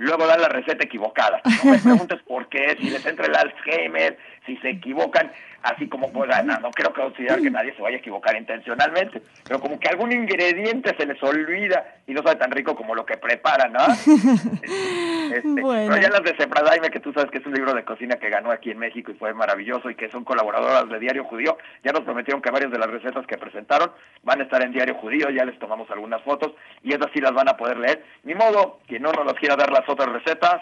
luego 0.00 0.26
dan 0.26 0.40
la 0.40 0.48
receta 0.48 0.84
equivocada. 0.84 1.40
No 1.64 1.72
me 1.72 1.78
preguntes 1.78 2.20
por 2.26 2.48
qué, 2.48 2.76
si 2.80 2.90
les 2.90 3.04
entra 3.04 3.26
el 3.26 3.36
Alzheimer, 3.36 4.18
si 4.46 4.56
se 4.56 4.70
equivocan, 4.70 5.30
así 5.62 5.86
como 5.88 6.10
pues 6.10 6.30
no, 6.44 6.58
no 6.58 6.70
creo 6.70 6.92
que 6.92 7.02
considerar 7.02 7.40
que 7.40 7.50
nadie 7.50 7.74
se 7.74 7.82
vaya 7.82 7.96
a 7.96 8.00
equivocar 8.00 8.34
intencionalmente, 8.34 9.22
pero 9.44 9.60
como 9.60 9.78
que 9.78 9.88
algún 9.88 10.10
ingrediente 10.10 10.94
se 10.96 11.06
les 11.06 11.22
olvida 11.22 11.96
y 12.06 12.12
no 12.12 12.22
sabe 12.22 12.36
tan 12.36 12.50
rico 12.50 12.74
como 12.74 12.94
lo 12.94 13.04
que 13.04 13.18
preparan, 13.18 13.72
¿no? 13.72 13.80
Pero 15.54 15.96
ya 15.96 16.08
las 16.08 16.22
de 16.22 16.36
Sepradaime, 16.36 16.90
que 16.90 17.00
tú 17.00 17.12
sabes 17.12 17.30
que 17.30 17.38
es 17.38 17.46
un 17.46 17.54
libro 17.54 17.74
de 17.74 17.84
cocina 17.84 18.16
que 18.16 18.30
ganó 18.30 18.50
aquí 18.50 18.70
en 18.70 18.78
México 18.78 19.10
y 19.10 19.14
fue 19.14 19.32
maravilloso 19.34 19.90
y 19.90 19.94
que 19.94 20.10
son 20.10 20.24
colaboradoras 20.24 20.88
de 20.88 20.98
Diario 20.98 21.24
Judío, 21.24 21.58
ya 21.84 21.92
nos 21.92 22.02
prometieron 22.02 22.42
que 22.42 22.50
varias 22.50 22.70
de 22.70 22.78
las 22.78 22.90
recetas 22.90 23.26
que 23.26 23.38
presentaron 23.38 23.92
van 24.22 24.40
a 24.40 24.44
estar 24.44 24.62
en 24.62 24.72
Diario 24.72 24.94
Judío, 24.94 25.30
ya 25.30 25.44
les 25.44 25.58
tomamos 25.58 25.90
algunas 25.90 26.22
fotos 26.22 26.52
y 26.82 26.92
esas 26.92 27.10
sí 27.12 27.20
las 27.20 27.32
van 27.32 27.48
a 27.48 27.56
poder 27.56 27.78
leer. 27.78 28.04
Ni 28.24 28.34
modo, 28.34 28.80
quien 28.86 29.02
no 29.02 29.12
nos 29.12 29.34
quiera 29.34 29.56
dar 29.56 29.72
las 29.72 29.88
otras 29.88 30.10
recetas, 30.12 30.60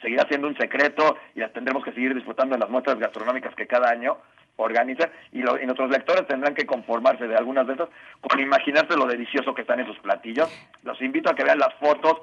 seguirá 0.00 0.26
siendo 0.28 0.48
un 0.48 0.56
secreto 0.56 1.16
y 1.34 1.40
las 1.40 1.52
tendremos 1.52 1.84
que 1.84 1.92
seguir 1.92 2.14
disfrutando 2.14 2.54
en 2.54 2.60
las 2.60 2.70
muestras 2.70 2.98
gastronómicas 2.98 3.54
que 3.54 3.66
cada 3.66 3.90
año 3.90 4.18
organiza 4.56 5.10
y, 5.32 5.38
nuestros 5.40 5.90
lectores 5.90 6.26
tendrán 6.26 6.54
que 6.54 6.66
conformarse 6.66 7.26
de 7.26 7.36
algunas 7.36 7.66
de 7.66 7.72
estas 7.72 7.88
con 8.20 8.38
imaginarse 8.40 8.96
lo 8.96 9.06
delicioso 9.06 9.54
que 9.54 9.62
están 9.62 9.80
esos 9.80 9.98
platillos. 9.98 10.48
Los 10.82 11.00
invito 11.02 11.30
a 11.30 11.34
que 11.34 11.44
vean 11.44 11.58
las 11.58 11.74
fotos, 11.74 12.20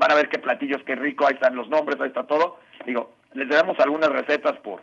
van 0.00 0.12
a 0.12 0.14
ver 0.14 0.30
qué 0.30 0.38
platillos, 0.38 0.82
qué 0.84 0.96
rico, 0.96 1.26
ahí 1.26 1.34
están 1.34 1.54
los 1.54 1.68
nombres, 1.68 2.00
ahí 2.00 2.08
está 2.08 2.24
todo. 2.26 2.58
Digo, 2.86 3.12
les 3.34 3.48
damos 3.48 3.78
algunas 3.78 4.08
recetas 4.08 4.56
por 4.60 4.82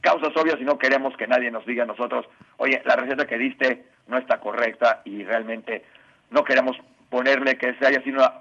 causas 0.00 0.36
obvias 0.36 0.60
y 0.60 0.64
no 0.64 0.76
queremos 0.76 1.16
que 1.16 1.28
nadie 1.28 1.52
nos 1.52 1.64
diga 1.64 1.84
a 1.84 1.86
nosotros, 1.86 2.26
oye, 2.56 2.82
la 2.84 2.96
receta 2.96 3.26
que 3.26 3.38
diste 3.38 3.84
no 4.08 4.18
está 4.18 4.40
correcta 4.40 5.02
y 5.04 5.22
realmente 5.22 5.84
no 6.30 6.42
queremos 6.42 6.76
ponerle 7.10 7.56
que 7.56 7.74
se 7.74 7.86
haya 7.86 8.02
sido 8.02 8.18
una 8.18 8.32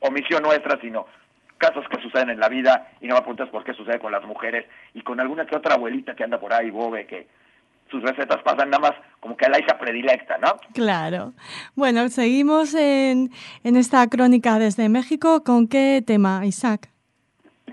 omisión 0.00 0.42
nuestra, 0.42 0.80
sino 0.80 1.06
casos 1.58 1.86
que 1.88 2.00
suceden 2.00 2.30
en 2.30 2.40
la 2.40 2.48
vida 2.48 2.88
y 3.02 3.06
no 3.06 3.14
me 3.14 3.20
apuntas 3.20 3.50
por 3.50 3.62
qué 3.62 3.74
sucede 3.74 3.98
con 3.98 4.10
las 4.10 4.24
mujeres 4.24 4.64
y 4.94 5.02
con 5.02 5.20
alguna 5.20 5.44
que 5.44 5.56
otra 5.56 5.74
abuelita 5.74 6.14
que 6.14 6.24
anda 6.24 6.40
por 6.40 6.54
ahí, 6.54 6.70
bobe, 6.70 7.06
que 7.06 7.26
sus 7.90 8.02
recetas 8.02 8.42
pasan 8.42 8.70
nada 8.70 8.90
más 8.90 8.92
como 9.20 9.36
que 9.36 9.46
a 9.46 9.48
la 9.48 9.58
hija 9.58 9.78
predilecta, 9.78 10.38
¿no? 10.38 10.56
Claro. 10.74 11.32
Bueno, 11.74 12.08
seguimos 12.08 12.74
en, 12.74 13.30
en 13.62 13.76
esta 13.76 14.06
crónica 14.08 14.58
desde 14.58 14.88
México. 14.88 15.44
¿Con 15.44 15.68
qué 15.68 16.02
tema, 16.06 16.44
Isaac? 16.44 16.88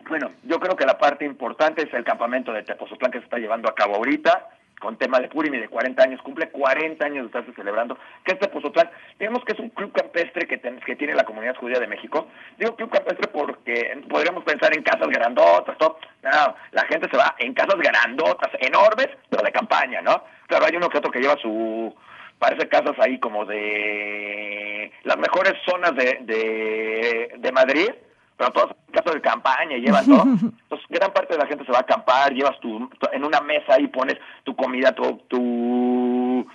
Bueno, 0.07 0.31
yo 0.43 0.59
creo 0.59 0.75
que 0.75 0.85
la 0.85 0.97
parte 0.97 1.25
importante 1.25 1.83
es 1.83 1.93
el 1.93 2.03
campamento 2.03 2.51
de 2.51 2.63
Tepozotlán 2.63 3.11
que 3.11 3.19
se 3.19 3.25
está 3.25 3.37
llevando 3.37 3.69
a 3.69 3.75
cabo 3.75 3.95
ahorita 3.95 4.49
con 4.81 4.97
tema 4.97 5.19
de 5.19 5.29
Purim 5.29 5.53
y 5.53 5.59
de 5.59 5.69
40 5.69 6.03
años, 6.03 6.21
cumple 6.21 6.49
40 6.49 7.05
años 7.05 7.21
de 7.23 7.27
estarse 7.27 7.53
celebrando, 7.53 7.97
que 8.25 8.33
este 8.33 8.47
Tepozotlán 8.47 8.89
digamos 9.19 9.45
que 9.45 9.53
es 9.53 9.59
un 9.59 9.69
club 9.69 9.93
campestre 9.93 10.47
que, 10.47 10.59
que 10.59 10.95
tiene 10.95 11.13
la 11.13 11.23
comunidad 11.23 11.55
judía 11.55 11.79
de 11.79 11.87
México. 11.87 12.27
Digo 12.57 12.75
club 12.75 12.89
campestre 12.89 13.29
porque 13.31 14.03
podríamos 14.09 14.43
pensar 14.43 14.75
en 14.75 14.83
casas 14.83 15.07
grandotas, 15.07 15.77
todo. 15.77 15.99
No, 16.23 16.55
la 16.71 16.85
gente 16.85 17.07
se 17.09 17.17
va 17.17 17.35
en 17.39 17.53
casas 17.53 17.77
grandotas, 17.77 18.49
enormes, 18.59 19.09
pero 19.29 19.43
de 19.43 19.51
campaña, 19.51 20.01
¿no? 20.01 20.23
Claro, 20.47 20.65
hay 20.65 20.75
uno 20.75 20.89
que 20.89 20.97
otro 20.97 21.11
que 21.11 21.19
lleva 21.19 21.37
su, 21.37 21.95
parece 22.39 22.67
casas 22.67 22.97
ahí 22.97 23.19
como 23.19 23.45
de 23.45 24.91
las 25.03 25.17
mejores 25.17 25.53
zonas 25.63 25.95
de, 25.95 26.17
de, 26.21 27.35
de 27.37 27.51
Madrid, 27.51 27.91
pero 28.37 28.51
todas 28.51 28.75
casas 28.91 29.13
de 29.13 29.21
campaña 29.21 29.77
y 29.77 29.81
llevan 29.81 30.05
todo. 30.05 30.23
Entonces, 30.23 30.87
gran 30.89 31.13
parte 31.13 31.33
de 31.33 31.39
la 31.39 31.47
gente 31.47 31.65
se 31.65 31.71
va 31.71 31.79
a 31.79 31.81
acampar, 31.81 32.33
llevas 32.33 32.59
tu, 32.59 32.89
en 33.11 33.23
una 33.23 33.41
mesa 33.41 33.75
ahí 33.75 33.87
pones 33.87 34.17
tu 34.43 34.55
comida, 34.55 34.93
tu, 34.93 35.17
tu, 35.27 36.47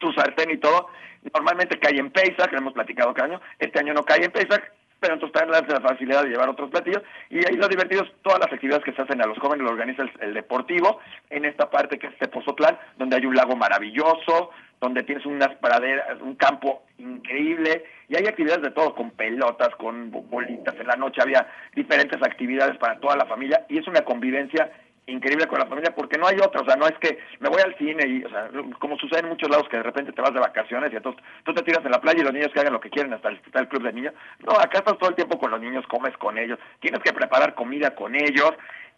tu 0.00 0.12
sartén 0.12 0.50
y 0.50 0.58
todo. 0.58 0.88
Normalmente 1.32 1.78
cae 1.78 1.98
en 1.98 2.10
Pesach, 2.10 2.50
que 2.50 2.56
hemos 2.56 2.74
platicado 2.74 3.14
cada 3.14 3.28
año. 3.28 3.40
Este 3.58 3.78
año 3.78 3.94
no 3.94 4.02
cae 4.02 4.24
en 4.24 4.32
Pesach, 4.32 4.62
pero 5.04 5.14
entonces 5.16 5.38
también 5.38 5.62
la 5.68 5.80
facilidad 5.86 6.22
de 6.22 6.30
llevar 6.30 6.48
otros 6.48 6.70
platillos. 6.70 7.02
Y 7.28 7.36
ahí 7.46 7.56
lo 7.56 7.68
divertido 7.68 8.04
es 8.04 8.10
todas 8.22 8.38
las 8.38 8.50
actividades 8.50 8.82
que 8.84 8.94
se 8.94 9.02
hacen 9.02 9.20
a 9.20 9.26
los 9.26 9.38
jóvenes, 9.38 9.62
lo 9.62 9.70
organiza 9.70 10.02
el, 10.20 10.32
deportivo, 10.32 10.98
en 11.28 11.44
esta 11.44 11.68
parte 11.68 11.98
que 11.98 12.06
es 12.06 12.16
Tepozotlán, 12.16 12.78
donde 12.96 13.16
hay 13.16 13.26
un 13.26 13.34
lago 13.34 13.54
maravilloso, 13.54 14.48
donde 14.80 15.02
tienes 15.02 15.26
unas 15.26 15.54
praderas, 15.56 16.18
un 16.22 16.36
campo 16.36 16.84
increíble, 16.96 17.84
y 18.08 18.16
hay 18.16 18.26
actividades 18.26 18.62
de 18.62 18.70
todo, 18.70 18.94
con 18.94 19.10
pelotas, 19.10 19.76
con 19.76 20.10
bolitas, 20.10 20.74
en 20.80 20.86
la 20.86 20.96
noche 20.96 21.20
había 21.20 21.46
diferentes 21.74 22.22
actividades 22.22 22.78
para 22.78 22.98
toda 22.98 23.14
la 23.16 23.26
familia, 23.26 23.66
y 23.68 23.76
es 23.76 23.86
una 23.86 24.06
convivencia 24.06 24.72
increíble 25.06 25.46
con 25.46 25.58
la 25.58 25.66
familia 25.66 25.94
porque 25.94 26.18
no 26.18 26.26
hay 26.26 26.36
otra, 26.36 26.62
o 26.62 26.64
sea, 26.64 26.76
no 26.76 26.86
es 26.86 26.96
que 26.98 27.18
me 27.40 27.48
voy 27.48 27.60
al 27.62 27.76
cine 27.76 28.06
y, 28.06 28.24
o 28.24 28.30
sea, 28.30 28.48
como 28.78 28.96
sucede 28.98 29.20
en 29.20 29.28
muchos 29.28 29.50
lados 29.50 29.68
que 29.68 29.76
de 29.76 29.82
repente 29.82 30.12
te 30.12 30.22
vas 30.22 30.32
de 30.32 30.40
vacaciones 30.40 30.92
y 30.92 30.96
entonces 30.96 31.22
tú 31.44 31.52
te 31.52 31.62
tiras 31.62 31.84
en 31.84 31.92
la 31.92 32.00
playa 32.00 32.20
y 32.20 32.24
los 32.24 32.32
niños 32.32 32.50
que 32.52 32.60
hagan 32.60 32.72
lo 32.72 32.80
que 32.80 32.90
quieren 32.90 33.12
hasta 33.12 33.28
el, 33.28 33.40
el 33.52 33.68
club 33.68 33.82
de 33.82 33.92
niños. 33.92 34.14
No, 34.46 34.52
acá 34.52 34.78
estás 34.78 34.98
todo 34.98 35.10
el 35.10 35.16
tiempo 35.16 35.38
con 35.38 35.50
los 35.50 35.60
niños, 35.60 35.86
comes 35.88 36.16
con 36.16 36.38
ellos, 36.38 36.58
tienes 36.80 37.00
que 37.02 37.12
preparar 37.12 37.54
comida 37.54 37.94
con 37.94 38.14
ellos, 38.14 38.52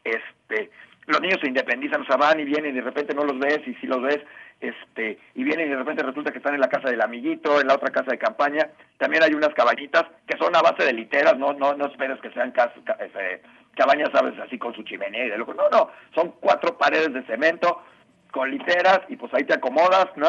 este, 0.04 0.70
los 1.06 1.20
niños 1.20 1.38
se 1.40 1.48
independizan, 1.48 2.02
o 2.02 2.06
sea, 2.06 2.16
van 2.16 2.40
y 2.40 2.44
vienen 2.44 2.72
y 2.72 2.78
de 2.78 2.84
repente 2.84 3.14
no 3.14 3.24
los 3.24 3.38
ves 3.38 3.60
y 3.66 3.74
si 3.74 3.86
los 3.86 4.02
ves, 4.02 4.20
este, 4.60 5.18
y 5.34 5.44
vienen 5.44 5.66
y 5.66 5.70
de 5.70 5.76
repente 5.76 6.02
resulta 6.02 6.32
que 6.32 6.38
están 6.38 6.54
en 6.54 6.60
la 6.60 6.68
casa 6.68 6.90
del 6.90 7.00
amiguito, 7.00 7.60
en 7.60 7.68
la 7.68 7.74
otra 7.74 7.90
casa 7.90 8.10
de 8.10 8.18
campaña. 8.18 8.68
También 8.98 9.22
hay 9.22 9.34
unas 9.34 9.54
cabañitas 9.54 10.04
que 10.26 10.36
son 10.38 10.54
a 10.56 10.62
base 10.62 10.84
de 10.84 10.92
literas, 10.92 11.36
no, 11.36 11.52
no, 11.52 11.74
no 11.74 11.86
esperes 11.86 12.20
que 12.20 12.30
sean 12.30 12.50
casas, 12.52 12.78
este, 13.00 13.42
cabañas, 13.76 14.10
sabes, 14.12 14.38
así 14.40 14.58
con 14.58 14.74
su 14.74 14.82
chimenea 14.82 15.26
y 15.26 15.30
de 15.30 15.38
loco. 15.38 15.54
No, 15.54 15.68
no, 15.70 15.90
son 16.14 16.32
cuatro 16.40 16.76
paredes 16.76 17.12
de 17.12 17.22
cemento 17.24 17.82
con 18.32 18.50
literas 18.50 19.00
y 19.08 19.16
pues 19.16 19.32
ahí 19.34 19.44
te 19.44 19.54
acomodas, 19.54 20.08
¿no? 20.16 20.28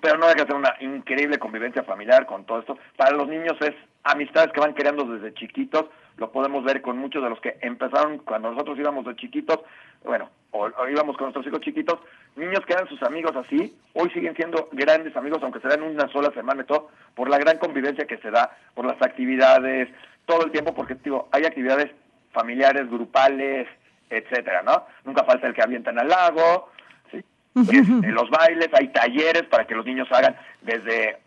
Pero 0.00 0.18
no 0.18 0.26
deja 0.26 0.42
de 0.42 0.46
ser 0.46 0.56
una 0.56 0.74
increíble 0.80 1.38
convivencia 1.38 1.82
familiar 1.84 2.26
con 2.26 2.44
todo 2.44 2.60
esto. 2.60 2.78
Para 2.96 3.16
los 3.16 3.28
niños 3.28 3.56
es 3.60 3.74
amistades 4.04 4.52
que 4.52 4.60
van 4.60 4.74
creando 4.74 5.04
desde 5.04 5.34
chiquitos. 5.34 5.86
Lo 6.16 6.30
podemos 6.32 6.64
ver 6.64 6.82
con 6.82 6.98
muchos 6.98 7.22
de 7.22 7.30
los 7.30 7.40
que 7.40 7.56
empezaron 7.62 8.18
cuando 8.18 8.50
nosotros 8.50 8.78
íbamos 8.78 9.04
de 9.06 9.16
chiquitos, 9.16 9.60
bueno, 10.04 10.28
o, 10.52 10.88
íbamos 10.88 11.16
con 11.16 11.26
nuestros 11.26 11.46
hijos 11.46 11.60
chiquitos, 11.60 11.98
niños 12.36 12.60
que 12.66 12.74
eran 12.74 12.88
sus 12.88 13.02
amigos 13.02 13.34
así, 13.36 13.76
hoy 13.94 14.10
siguen 14.10 14.36
siendo 14.36 14.68
grandes 14.72 15.16
amigos, 15.16 15.42
aunque 15.42 15.60
se 15.60 15.68
den 15.68 15.82
una 15.82 16.08
sola 16.08 16.32
semana 16.32 16.62
y 16.62 16.66
todo, 16.66 16.90
por 17.14 17.28
la 17.28 17.38
gran 17.38 17.58
convivencia 17.58 18.06
que 18.06 18.18
se 18.18 18.30
da, 18.30 18.56
por 18.74 18.86
las 18.86 19.00
actividades, 19.02 19.88
todo 20.26 20.44
el 20.44 20.52
tiempo 20.52 20.74
porque 20.74 20.94
digo, 21.02 21.28
hay 21.32 21.44
actividades 21.44 21.90
familiares, 22.32 22.88
grupales, 22.88 23.66
etcétera, 24.10 24.62
¿no? 24.62 24.86
Nunca 25.04 25.24
falta 25.24 25.46
el 25.46 25.54
que 25.54 25.62
avientan 25.62 25.98
al 25.98 26.08
lago, 26.08 26.70
¿sí? 27.10 27.24
en 27.54 28.14
los 28.14 28.28
bailes, 28.30 28.68
hay 28.72 28.88
talleres 28.88 29.44
para 29.44 29.66
que 29.66 29.74
los 29.74 29.86
niños 29.86 30.08
hagan 30.12 30.36
desde 30.60 31.18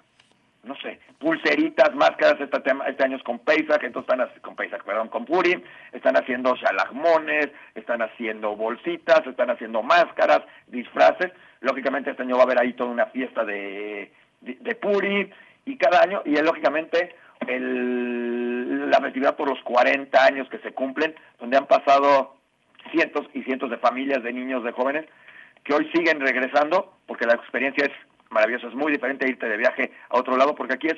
no 0.66 0.76
sé, 0.78 1.00
pulseritas, 1.20 1.94
máscaras, 1.96 2.42
este, 2.42 2.60
tema, 2.62 2.86
este 2.86 3.04
año 3.04 3.18
es 3.18 3.24
con 3.24 3.40
Pesach, 3.40 3.84
entonces 3.84 4.12
están 4.12 4.42
con 4.42 4.56
Pesach, 4.56 4.84
perdón, 4.84 5.10
con 5.10 5.26
Purim, 5.26 5.62
están 5.92 6.18
haciendo 6.18 6.56
shalagmones, 6.56 7.50
están 7.76 8.02
haciendo 8.02 8.56
bolsitas, 8.56 9.26
están 9.28 9.52
haciendo 9.52 9.84
máscaras, 9.84 10.42
disfraces, 10.68 11.32
lógicamente 11.62 12.12
este 12.12 12.24
año 12.24 12.36
va 12.36 12.42
a 12.42 12.46
haber 12.46 12.62
ahí 12.62 12.74
toda 12.74 12.90
una 12.90 13.06
fiesta 13.08 13.46
de, 13.46 14.12
de, 14.42 14.76
Purim, 14.76 15.30
y 15.66 15.78
cada 15.78 16.02
año, 16.02 16.22
y 16.26 16.36
lógicamente 16.42 17.16
el, 17.48 18.90
la 18.90 19.00
festividad 19.00 19.36
por 19.36 19.50
los 19.50 19.62
40 19.64 20.26
años 20.26 20.50
que 20.50 20.60
se 20.60 20.74
cumplen, 20.74 21.16
donde 21.40 21.58
han 21.58 21.68
pasado 21.68 22.36
cientos 22.92 23.28
y 23.34 23.44
cientos 23.44 23.70
de 23.70 23.78
familias, 23.78 24.24
de 24.24 24.34
niños, 24.34 24.64
de 24.64 24.72
jóvenes, 24.72 25.06
que 25.64 25.74
hoy 25.74 25.90
siguen 25.94 26.20
regresando, 26.20 26.94
porque 27.08 27.26
la 27.26 27.34
experiencia 27.34 27.86
es 27.86 27.94
maravillosa, 28.36 28.68
es 28.68 28.76
muy 28.76 28.92
diferente 28.92 29.28
irte 29.28 29.48
de 29.48 29.58
viaje 29.58 29.92
a 30.10 30.18
otro 30.18 30.38
lado, 30.38 30.54
porque 30.54 30.76
aquí 30.76 30.88
es 30.88 30.98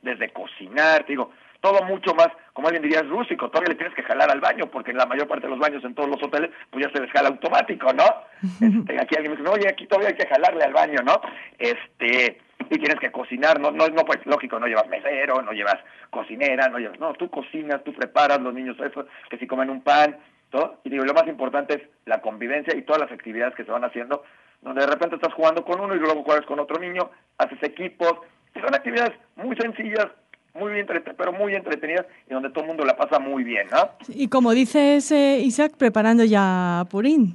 desde 0.00 0.30
cocinar, 0.30 1.04
te 1.04 1.12
digo, 1.12 1.32
todo 1.60 1.82
mucho 1.82 2.14
más, 2.14 2.28
como 2.52 2.68
alguien 2.68 2.82
diría, 2.82 3.00
es 3.00 3.08
rústico, 3.08 3.48
todavía 3.50 3.72
le 3.72 3.78
tienes 3.78 3.94
que 3.94 4.04
jalar 4.04 4.30
al 4.30 4.40
baño, 4.40 4.66
porque 4.70 4.92
en 4.92 4.96
la 4.96 5.06
mayor 5.06 5.26
parte 5.26 5.46
de 5.46 5.50
los 5.50 5.58
baños 5.58 5.82
en 5.84 5.94
todos 5.94 6.08
los 6.08 6.22
hoteles, 6.22 6.50
pues 6.70 6.86
ya 6.86 6.92
se 6.92 7.00
les 7.00 7.10
jala 7.10 7.28
automático, 7.28 7.92
¿no? 7.92 8.04
Este, 8.60 9.00
aquí 9.00 9.16
alguien 9.16 9.32
me 9.32 9.38
dice, 9.38 9.50
oye, 9.50 9.68
aquí 9.68 9.86
todavía 9.86 10.10
hay 10.10 10.16
que 10.16 10.28
jalarle 10.28 10.62
al 10.62 10.72
baño, 10.72 11.00
¿no? 11.04 11.20
Este, 11.58 12.38
y 12.70 12.78
tienes 12.78 13.00
que 13.00 13.10
cocinar, 13.10 13.60
no, 13.60 13.70
no, 13.70 13.88
no 13.88 14.04
pues 14.04 14.24
lógico, 14.24 14.60
no 14.60 14.66
llevas 14.66 14.88
mesero, 14.88 15.42
no 15.42 15.52
llevas 15.52 15.78
cocinera, 16.10 16.68
no 16.68 16.78
llevas, 16.78 17.00
no, 17.00 17.12
tú 17.14 17.28
cocinas, 17.28 17.82
tú 17.82 17.92
preparas, 17.92 18.40
los 18.40 18.54
niños 18.54 18.76
eso, 18.78 19.06
que 19.28 19.38
si 19.38 19.46
comen 19.46 19.70
un 19.70 19.82
pan, 19.82 20.16
todo, 20.50 20.80
y 20.84 20.90
digo, 20.90 21.04
lo 21.04 21.12
más 21.12 21.26
importante 21.26 21.74
es 21.74 21.82
la 22.06 22.20
convivencia 22.20 22.74
y 22.76 22.82
todas 22.82 23.02
las 23.02 23.12
actividades 23.12 23.54
que 23.54 23.64
se 23.64 23.70
van 23.70 23.84
haciendo, 23.84 24.22
donde 24.62 24.80
de 24.80 24.86
repente 24.86 25.16
estás 25.16 25.32
jugando 25.34 25.64
con 25.64 25.80
uno 25.80 25.94
y 25.94 25.98
luego 25.98 26.22
juegas 26.22 26.46
con 26.46 26.58
otro 26.58 26.78
niño, 26.80 27.10
haces 27.38 27.62
equipos, 27.62 28.14
y 28.54 28.60
son 28.60 28.74
actividades 28.74 29.12
muy 29.36 29.56
sencillas, 29.56 30.06
muy 30.54 30.72
bien 30.72 30.86
pero 30.86 31.32
muy 31.32 31.54
entretenidas 31.54 32.06
y 32.28 32.34
donde 32.34 32.50
todo 32.50 32.62
el 32.62 32.68
mundo 32.68 32.84
la 32.84 32.96
pasa 32.96 33.18
muy 33.18 33.44
bien, 33.44 33.68
¿no? 33.70 33.90
Y 34.08 34.28
como 34.28 34.52
dices, 34.52 35.10
eh, 35.12 35.38
Isaac, 35.40 35.72
preparando 35.78 36.24
ya 36.24 36.84
Purim. 36.90 37.34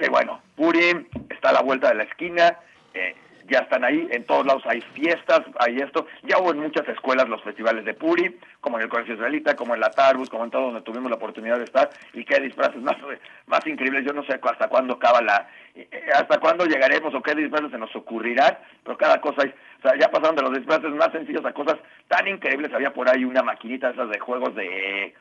Sí, 0.00 0.08
bueno, 0.10 0.40
Purim 0.56 1.06
está 1.28 1.50
a 1.50 1.54
la 1.54 1.62
vuelta 1.62 1.88
de 1.88 1.96
la 1.96 2.04
esquina, 2.04 2.58
eh, 2.94 3.14
ya 3.48 3.60
están 3.60 3.84
ahí, 3.84 4.08
en 4.10 4.24
todos 4.24 4.46
lados 4.46 4.62
hay 4.66 4.80
fiestas, 4.80 5.42
hay 5.58 5.76
esto, 5.76 6.06
ya 6.22 6.38
hubo 6.38 6.52
en 6.52 6.60
muchas 6.60 6.88
escuelas 6.88 7.28
los 7.28 7.42
festivales 7.42 7.84
de 7.84 7.94
Puri, 7.94 8.36
como 8.60 8.76
en 8.76 8.84
el 8.84 8.88
Colegio 8.88 9.14
Israelita, 9.14 9.56
como 9.56 9.74
en 9.74 9.80
la 9.80 9.90
Tarbus, 9.90 10.30
como 10.30 10.44
en 10.44 10.50
todo 10.50 10.66
donde 10.66 10.82
tuvimos 10.82 11.10
la 11.10 11.16
oportunidad 11.16 11.58
de 11.58 11.64
estar, 11.64 11.90
y 12.12 12.24
qué 12.24 12.40
disfraces 12.40 12.80
más, 12.82 12.96
más 13.46 13.66
increíbles, 13.66 14.04
yo 14.04 14.12
no 14.12 14.24
sé 14.24 14.40
hasta 14.42 14.68
cuándo 14.68 14.94
acaba 14.94 15.20
la, 15.20 15.48
eh, 15.74 15.88
hasta 16.14 16.38
cuándo 16.38 16.64
llegaremos 16.66 17.14
o 17.14 17.22
qué 17.22 17.34
disfraces 17.34 17.70
se 17.70 17.78
nos 17.78 17.94
ocurrirán, 17.94 18.58
pero 18.82 18.96
cada 18.96 19.20
cosa 19.20 19.42
hay, 19.42 19.54
o 19.78 19.82
sea, 19.82 19.98
ya 19.98 20.10
pasaron 20.10 20.36
de 20.36 20.42
los 20.42 20.54
disfraces 20.54 20.90
más 20.90 21.12
sencillos 21.12 21.44
a 21.44 21.52
cosas 21.52 21.76
tan 22.08 22.26
increíbles, 22.26 22.72
había 22.72 22.92
por 22.92 23.08
ahí 23.08 23.24
una 23.24 23.42
maquinita 23.42 23.90
esas 23.90 24.08
de 24.10 24.18
juegos 24.18 24.54
de, 24.54 25.14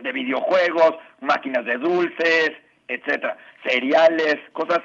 de 0.00 0.12
videojuegos, 0.12 0.96
máquinas 1.20 1.64
de 1.64 1.76
dulces, 1.78 2.52
etcétera, 2.88 3.36
cereales, 3.64 4.36
cosas 4.52 4.80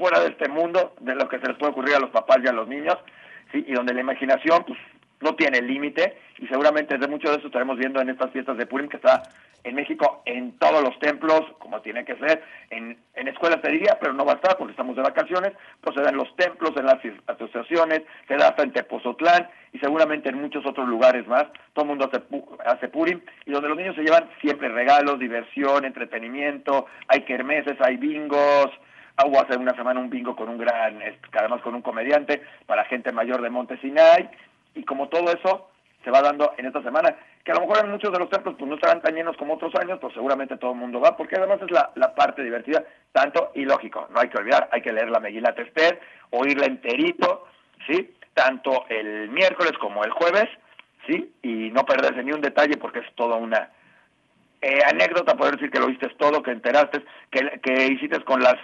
fuera 0.00 0.18
de 0.20 0.28
este 0.28 0.48
mundo, 0.48 0.94
de 1.00 1.14
lo 1.14 1.28
que 1.28 1.38
se 1.38 1.46
les 1.46 1.58
puede 1.58 1.72
ocurrir 1.72 1.94
a 1.94 2.00
los 2.00 2.10
papás 2.10 2.38
y 2.42 2.48
a 2.48 2.52
los 2.52 2.66
niños, 2.66 2.96
y 3.52 3.72
donde 3.72 3.92
la 3.92 4.00
imaginación 4.00 4.64
pues, 4.66 4.78
no 5.20 5.34
tiene 5.34 5.60
límite, 5.60 6.16
y 6.38 6.46
seguramente 6.46 6.96
de 6.96 7.06
mucho 7.06 7.30
de 7.30 7.36
eso 7.36 7.48
estaremos 7.48 7.76
viendo 7.76 8.00
en 8.00 8.08
estas 8.08 8.30
fiestas 8.30 8.56
de 8.56 8.64
Purim, 8.64 8.88
que 8.88 8.96
está 8.96 9.22
en 9.62 9.74
México 9.74 10.22
en 10.24 10.52
todos 10.58 10.82
los 10.82 10.98
templos, 11.00 11.42
como 11.58 11.82
tiene 11.82 12.06
que 12.06 12.16
ser, 12.16 12.42
en, 12.70 12.96
en 13.14 13.28
escuelas 13.28 13.60
te 13.60 13.70
diría, 13.70 13.98
pero 14.00 14.14
no 14.14 14.24
va 14.24 14.32
a 14.32 14.36
estar 14.36 14.56
porque 14.56 14.70
estamos 14.70 14.96
de 14.96 15.02
vacaciones, 15.02 15.52
pues 15.82 15.94
se 15.94 16.02
da 16.02 16.08
en 16.08 16.16
los 16.16 16.34
templos, 16.36 16.72
en 16.76 16.86
las 16.86 16.98
asociaciones, 17.26 18.00
se 18.26 18.36
da 18.36 18.48
hasta 18.48 18.62
en 18.62 18.72
Tepozotlán 18.72 19.48
y 19.74 19.78
seguramente 19.78 20.30
en 20.30 20.40
muchos 20.40 20.64
otros 20.64 20.88
lugares 20.88 21.26
más. 21.26 21.44
Todo 21.74 21.84
el 21.84 21.88
mundo 21.90 22.10
hace, 22.10 22.22
hace 22.64 22.88
Purim 22.88 23.20
y 23.44 23.52
donde 23.52 23.68
los 23.68 23.76
niños 23.76 23.96
se 23.96 24.02
llevan 24.02 24.30
siempre 24.40 24.70
regalos, 24.70 25.18
diversión, 25.18 25.84
entretenimiento, 25.84 26.86
hay 27.08 27.20
kermeses, 27.22 27.76
hay 27.80 27.98
bingos, 27.98 28.70
Hubo 29.26 29.40
hace 29.40 29.56
una 29.56 29.74
semana 29.74 30.00
un 30.00 30.10
bingo 30.10 30.34
con 30.34 30.48
un 30.48 30.58
gran, 30.58 31.00
además 31.32 31.60
con 31.62 31.74
un 31.74 31.82
comediante, 31.82 32.42
para 32.66 32.84
gente 32.84 33.12
mayor 33.12 33.42
de 33.42 33.50
Montesinay, 33.50 34.30
y 34.74 34.84
como 34.84 35.08
todo 35.08 35.32
eso 35.32 35.70
se 36.04 36.10
va 36.10 36.22
dando 36.22 36.52
en 36.56 36.66
esta 36.66 36.82
semana, 36.82 37.14
que 37.44 37.52
a 37.52 37.54
lo 37.54 37.62
mejor 37.62 37.84
en 37.84 37.90
muchos 37.90 38.12
de 38.12 38.18
los 38.18 38.30
templos 38.30 38.54
pues 38.58 38.68
no 38.68 38.76
estarán 38.76 39.02
tan 39.02 39.14
llenos 39.14 39.36
como 39.36 39.54
otros 39.54 39.74
años, 39.76 39.98
pues 40.00 40.14
seguramente 40.14 40.56
todo 40.56 40.72
el 40.72 40.78
mundo 40.78 41.00
va, 41.00 41.16
porque 41.16 41.36
además 41.36 41.60
es 41.62 41.70
la, 41.70 42.14
parte 42.14 42.42
divertida, 42.42 42.84
tanto 43.12 43.52
y 43.54 43.64
lógico, 43.64 44.08
no 44.10 44.20
hay 44.20 44.28
que 44.28 44.38
olvidar, 44.38 44.68
hay 44.72 44.82
que 44.82 44.92
leer 44.92 45.10
la 45.10 45.20
Megillat 45.20 45.58
Esther, 45.58 46.00
oírla 46.30 46.66
enterito, 46.66 47.46
¿sí? 47.86 48.14
Tanto 48.34 48.86
el 48.88 49.28
miércoles 49.30 49.72
como 49.78 50.04
el 50.04 50.10
jueves, 50.10 50.48
¿sí? 51.06 51.32
Y 51.42 51.70
no 51.70 51.84
perderse 51.84 52.22
ni 52.22 52.32
un 52.32 52.40
detalle 52.40 52.76
porque 52.76 53.00
es 53.00 53.14
toda 53.14 53.36
una 53.36 53.70
eh, 54.62 54.80
anécdota, 54.86 55.36
poder 55.36 55.54
decir 55.54 55.70
que 55.70 55.80
lo 55.80 55.86
viste 55.86 56.08
todo, 56.18 56.42
que 56.42 56.52
enteraste, 56.52 57.02
que, 57.30 57.60
que 57.62 57.86
hiciste 57.86 58.20
con 58.24 58.42
las 58.42 58.56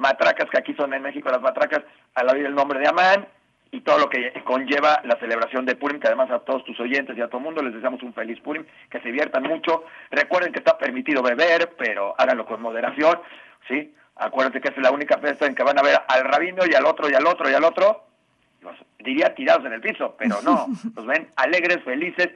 matracas 0.00 0.48
que 0.50 0.58
aquí 0.58 0.74
son 0.74 0.92
en 0.94 1.02
México 1.02 1.30
las 1.30 1.40
matracas 1.40 1.82
al 2.14 2.28
oír 2.30 2.46
el 2.46 2.54
nombre 2.54 2.80
de 2.80 2.88
Amán 2.88 3.28
y 3.70 3.82
todo 3.82 3.98
lo 3.98 4.08
que 4.08 4.32
conlleva 4.44 5.00
la 5.04 5.16
celebración 5.20 5.64
de 5.64 5.76
Purim, 5.76 6.00
que 6.00 6.08
además 6.08 6.30
a 6.30 6.40
todos 6.40 6.64
tus 6.64 6.80
oyentes 6.80 7.16
y 7.16 7.20
a 7.20 7.28
todo 7.28 7.38
el 7.38 7.44
mundo 7.44 7.62
les 7.62 7.74
deseamos 7.74 8.02
un 8.02 8.12
feliz 8.12 8.40
Purim, 8.40 8.64
que 8.90 8.98
se 8.98 9.08
diviertan 9.08 9.44
mucho. 9.44 9.84
Recuerden 10.10 10.52
que 10.52 10.58
está 10.58 10.76
permitido 10.76 11.22
beber, 11.22 11.74
pero 11.78 12.14
háganlo 12.18 12.46
con 12.46 12.60
moderación, 12.60 13.20
¿sí? 13.68 13.94
Acuérdense 14.16 14.60
que 14.60 14.68
es 14.68 14.76
la 14.78 14.90
única 14.90 15.18
fiesta 15.18 15.46
en 15.46 15.54
que 15.54 15.62
van 15.62 15.78
a 15.78 15.82
ver 15.82 16.00
al 16.08 16.24
rabino 16.24 16.62
y 16.68 16.74
al 16.74 16.84
otro 16.84 17.08
y 17.08 17.14
al 17.14 17.26
otro 17.26 17.48
y 17.48 17.54
al 17.54 17.64
otro 17.64 18.04
los 18.62 18.76
diría 18.98 19.34
tirados 19.34 19.64
en 19.64 19.72
el 19.72 19.80
piso, 19.80 20.16
pero 20.18 20.42
no, 20.42 20.66
los 20.96 21.06
ven 21.06 21.28
alegres, 21.36 21.82
felices, 21.84 22.30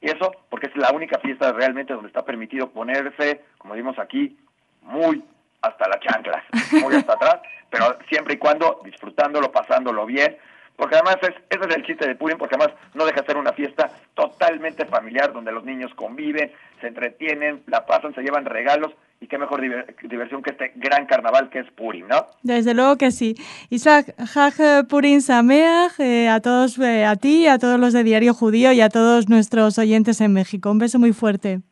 y 0.00 0.06
eso 0.06 0.32
porque 0.48 0.66
es 0.66 0.76
la 0.76 0.90
única 0.92 1.18
fiesta 1.18 1.52
realmente 1.52 1.92
donde 1.92 2.08
está 2.08 2.24
permitido 2.24 2.70
ponerse, 2.70 3.44
como 3.58 3.74
vimos 3.74 3.98
aquí, 3.98 4.36
muy 4.82 5.22
hasta 5.62 5.88
las 5.88 6.00
chanclas, 6.00 6.44
muy 6.82 6.94
hasta 6.94 7.14
atrás, 7.14 7.40
pero 7.70 7.98
siempre 8.08 8.34
y 8.34 8.38
cuando 8.38 8.80
disfrutándolo, 8.84 9.50
pasándolo 9.88 10.06
bien, 10.06 10.36
porque 10.76 10.94
además 10.94 11.16
es, 11.22 11.34
ese 11.50 11.68
es 11.68 11.76
el 11.76 11.84
chiste 11.84 12.06
de 12.06 12.14
Purim, 12.14 12.38
porque 12.38 12.54
además 12.56 12.76
no 12.94 13.04
deja 13.04 13.20
de 13.20 13.26
ser 13.26 13.36
una 13.36 13.52
fiesta 13.52 13.90
totalmente 14.14 14.84
familiar, 14.86 15.32
donde 15.32 15.52
los 15.52 15.64
niños 15.64 15.92
conviven, 15.94 16.52
se 16.80 16.88
entretienen, 16.88 17.62
la 17.66 17.84
pasan, 17.84 18.14
se 18.14 18.22
llevan 18.22 18.44
regalos, 18.44 18.92
y 19.20 19.26
qué 19.26 19.36
mejor 19.36 19.60
diversión 19.60 20.42
que 20.42 20.50
este 20.50 20.72
gran 20.76 21.06
carnaval 21.06 21.50
que 21.50 21.58
es 21.58 21.70
Purim, 21.72 22.06
¿no? 22.06 22.26
Desde 22.44 22.72
luego 22.72 22.96
que 22.96 23.10
sí. 23.10 23.34
Isaac, 23.68 24.14
Haj 24.16 24.86
Purim 24.88 25.20
Sameach, 25.20 25.98
eh, 25.98 26.28
a 26.28 26.38
todos, 26.40 26.78
eh, 26.78 27.04
a 27.04 27.16
ti, 27.16 27.48
a 27.48 27.58
todos 27.58 27.80
los 27.80 27.92
de 27.92 28.04
Diario 28.04 28.32
Judío 28.32 28.70
y 28.70 28.80
a 28.80 28.88
todos 28.88 29.28
nuestros 29.28 29.76
oyentes 29.78 30.20
en 30.20 30.32
México. 30.32 30.70
Un 30.70 30.78
beso 30.78 31.00
muy 31.00 31.12
fuerte. 31.12 31.62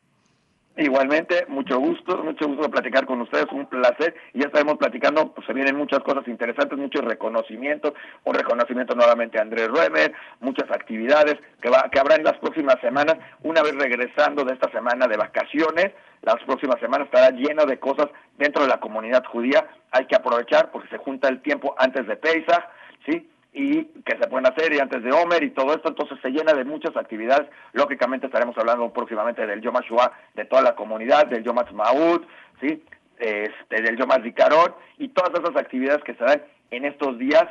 Igualmente, 0.78 1.46
mucho 1.48 1.78
gusto, 1.78 2.22
mucho 2.22 2.46
gusto 2.48 2.70
platicar 2.70 3.06
con 3.06 3.22
ustedes, 3.22 3.46
un 3.50 3.64
placer. 3.64 4.14
Y 4.34 4.40
ya 4.40 4.46
estaremos 4.46 4.76
platicando, 4.76 5.32
pues 5.32 5.46
se 5.46 5.54
vienen 5.54 5.74
muchas 5.74 6.00
cosas 6.00 6.28
interesantes, 6.28 6.78
muchos 6.78 7.02
reconocimientos, 7.02 7.94
un 8.24 8.34
reconocimiento 8.34 8.94
nuevamente 8.94 9.38
a 9.38 9.42
Andrés 9.42 9.68
Ruemer, 9.68 10.12
muchas 10.40 10.70
actividades 10.70 11.36
que, 11.62 11.70
va, 11.70 11.88
que 11.90 11.98
habrá 11.98 12.16
en 12.16 12.24
las 12.24 12.36
próximas 12.38 12.76
semanas. 12.82 13.16
Una 13.42 13.62
vez 13.62 13.74
regresando 13.74 14.44
de 14.44 14.52
esta 14.52 14.70
semana 14.70 15.08
de 15.08 15.16
vacaciones, 15.16 15.92
las 16.20 16.36
próximas 16.44 16.78
semanas 16.78 17.06
estará 17.06 17.30
lleno 17.30 17.64
de 17.64 17.78
cosas 17.78 18.08
dentro 18.36 18.62
de 18.62 18.68
la 18.68 18.78
comunidad 18.78 19.24
judía. 19.24 19.66
Hay 19.92 20.04
que 20.04 20.16
aprovechar 20.16 20.70
porque 20.72 20.88
se 20.88 20.98
junta 20.98 21.28
el 21.28 21.40
tiempo 21.40 21.74
antes 21.78 22.06
de 22.06 22.16
Pesach, 22.16 22.68
¿sí? 23.06 23.26
Y 23.58 23.84
que 24.04 24.18
se 24.18 24.28
pueden 24.28 24.46
hacer 24.46 24.70
y 24.74 24.80
antes 24.80 25.02
de 25.02 25.10
Homer 25.10 25.42
y 25.42 25.50
todo 25.50 25.72
esto, 25.72 25.88
entonces 25.88 26.18
se 26.20 26.28
llena 26.28 26.52
de 26.52 26.66
muchas 26.66 26.94
actividades. 26.94 27.48
Lógicamente 27.72 28.26
estaremos 28.26 28.56
hablando 28.58 28.92
próximamente 28.92 29.46
del 29.46 29.62
Yom 29.62 29.74
HaShoah 29.74 30.12
de 30.34 30.44
toda 30.44 30.60
la 30.60 30.74
comunidad, 30.74 31.26
del 31.26 31.42
Yom 31.42 31.58
HaTzmaut, 31.58 32.28
¿sí? 32.60 32.84
Este, 33.18 33.80
del 33.80 33.96
Yom 33.96 34.10
HaZikaron 34.10 34.74
y 34.98 35.08
todas 35.08 35.30
esas 35.40 35.56
actividades 35.56 36.04
que 36.04 36.12
se 36.16 36.22
dan 36.22 36.42
en 36.70 36.84
estos 36.84 37.18
días, 37.18 37.46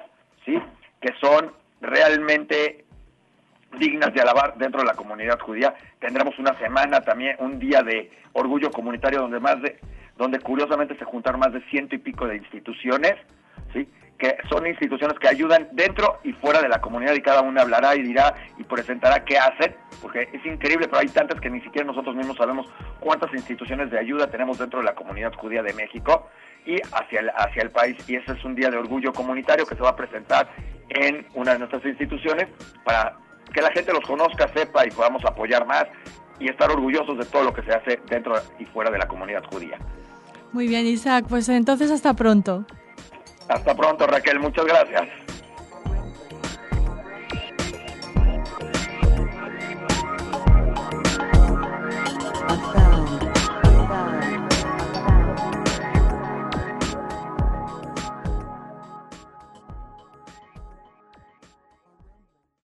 ¿sí? 0.45 0.61
Que 1.01 1.11
son 1.19 1.51
realmente 1.81 2.85
dignas 3.79 4.13
de 4.13 4.21
alabar 4.21 4.59
dentro 4.59 4.81
de 4.81 4.85
la 4.85 4.93
comunidad 4.93 5.39
judía. 5.39 5.73
Tendremos 5.97 6.37
una 6.37 6.55
semana 6.59 7.01
también, 7.01 7.35
un 7.39 7.57
día 7.57 7.81
de 7.81 8.11
orgullo 8.33 8.69
comunitario 8.69 9.21
donde 9.21 9.39
más 9.39 9.59
de, 9.59 9.79
donde 10.17 10.37
curiosamente 10.39 10.95
se 10.99 11.05
juntaron 11.05 11.39
más 11.39 11.51
de 11.51 11.61
ciento 11.71 11.95
y 11.95 11.97
pico 11.97 12.27
de 12.27 12.35
instituciones, 12.35 13.15
¿sí? 13.73 13.89
Que 14.17 14.37
son 14.49 14.65
instituciones 14.65 15.19
que 15.19 15.27
ayudan 15.27 15.67
dentro 15.73 16.19
y 16.23 16.31
fuera 16.33 16.61
de 16.61 16.69
la 16.69 16.79
comunidad 16.79 17.13
y 17.13 17.21
cada 17.21 17.41
uno 17.41 17.59
hablará 17.59 17.95
y 17.95 18.01
dirá 18.01 18.33
y 18.57 18.63
presentará 18.63 19.25
qué 19.25 19.37
hacen, 19.37 19.75
porque 20.01 20.29
es 20.31 20.45
increíble, 20.45 20.87
pero 20.87 20.99
hay 20.99 21.09
tantas 21.09 21.41
que 21.41 21.49
ni 21.49 21.61
siquiera 21.61 21.85
nosotros 21.85 22.15
mismos 22.15 22.37
sabemos 22.37 22.67
cuántas 22.99 23.33
instituciones 23.33 23.91
de 23.91 23.99
ayuda 23.99 24.27
tenemos 24.27 24.57
dentro 24.57 24.79
de 24.79 24.85
la 24.85 24.95
comunidad 24.95 25.33
judía 25.33 25.61
de 25.61 25.73
México 25.73 26.29
y 26.65 26.75
hacia 26.93 27.19
el, 27.19 27.29
hacia 27.29 27.63
el 27.63 27.71
país. 27.71 27.97
Y 28.07 28.15
ese 28.15 28.31
es 28.31 28.45
un 28.45 28.55
día 28.55 28.69
de 28.69 28.77
orgullo 28.77 29.11
comunitario 29.11 29.65
que 29.65 29.75
se 29.75 29.81
va 29.81 29.89
a 29.89 29.95
presentar 29.95 30.49
en 30.89 31.25
una 31.33 31.53
de 31.53 31.59
nuestras 31.59 31.85
instituciones 31.85 32.47
para 32.83 33.17
que 33.53 33.61
la 33.61 33.71
gente 33.71 33.91
los 33.91 34.05
conozca, 34.05 34.47
sepa 34.53 34.85
y 34.85 34.91
podamos 34.91 35.23
apoyar 35.25 35.65
más 35.65 35.85
y 36.39 36.49
estar 36.49 36.71
orgullosos 36.71 37.17
de 37.17 37.25
todo 37.25 37.43
lo 37.43 37.53
que 37.53 37.63
se 37.63 37.71
hace 37.71 37.99
dentro 38.09 38.35
y 38.59 38.65
fuera 38.65 38.91
de 38.91 38.97
la 38.97 39.07
comunidad 39.07 39.43
judía. 39.51 39.77
Muy 40.51 40.67
bien, 40.67 40.85
Isaac, 40.85 41.25
pues 41.27 41.49
entonces 41.49 41.91
hasta 41.91 42.13
pronto. 42.13 42.65
Hasta 43.47 43.75
pronto, 43.75 44.07
Raquel. 44.07 44.39
Muchas 44.39 44.65
gracias. 44.65 45.24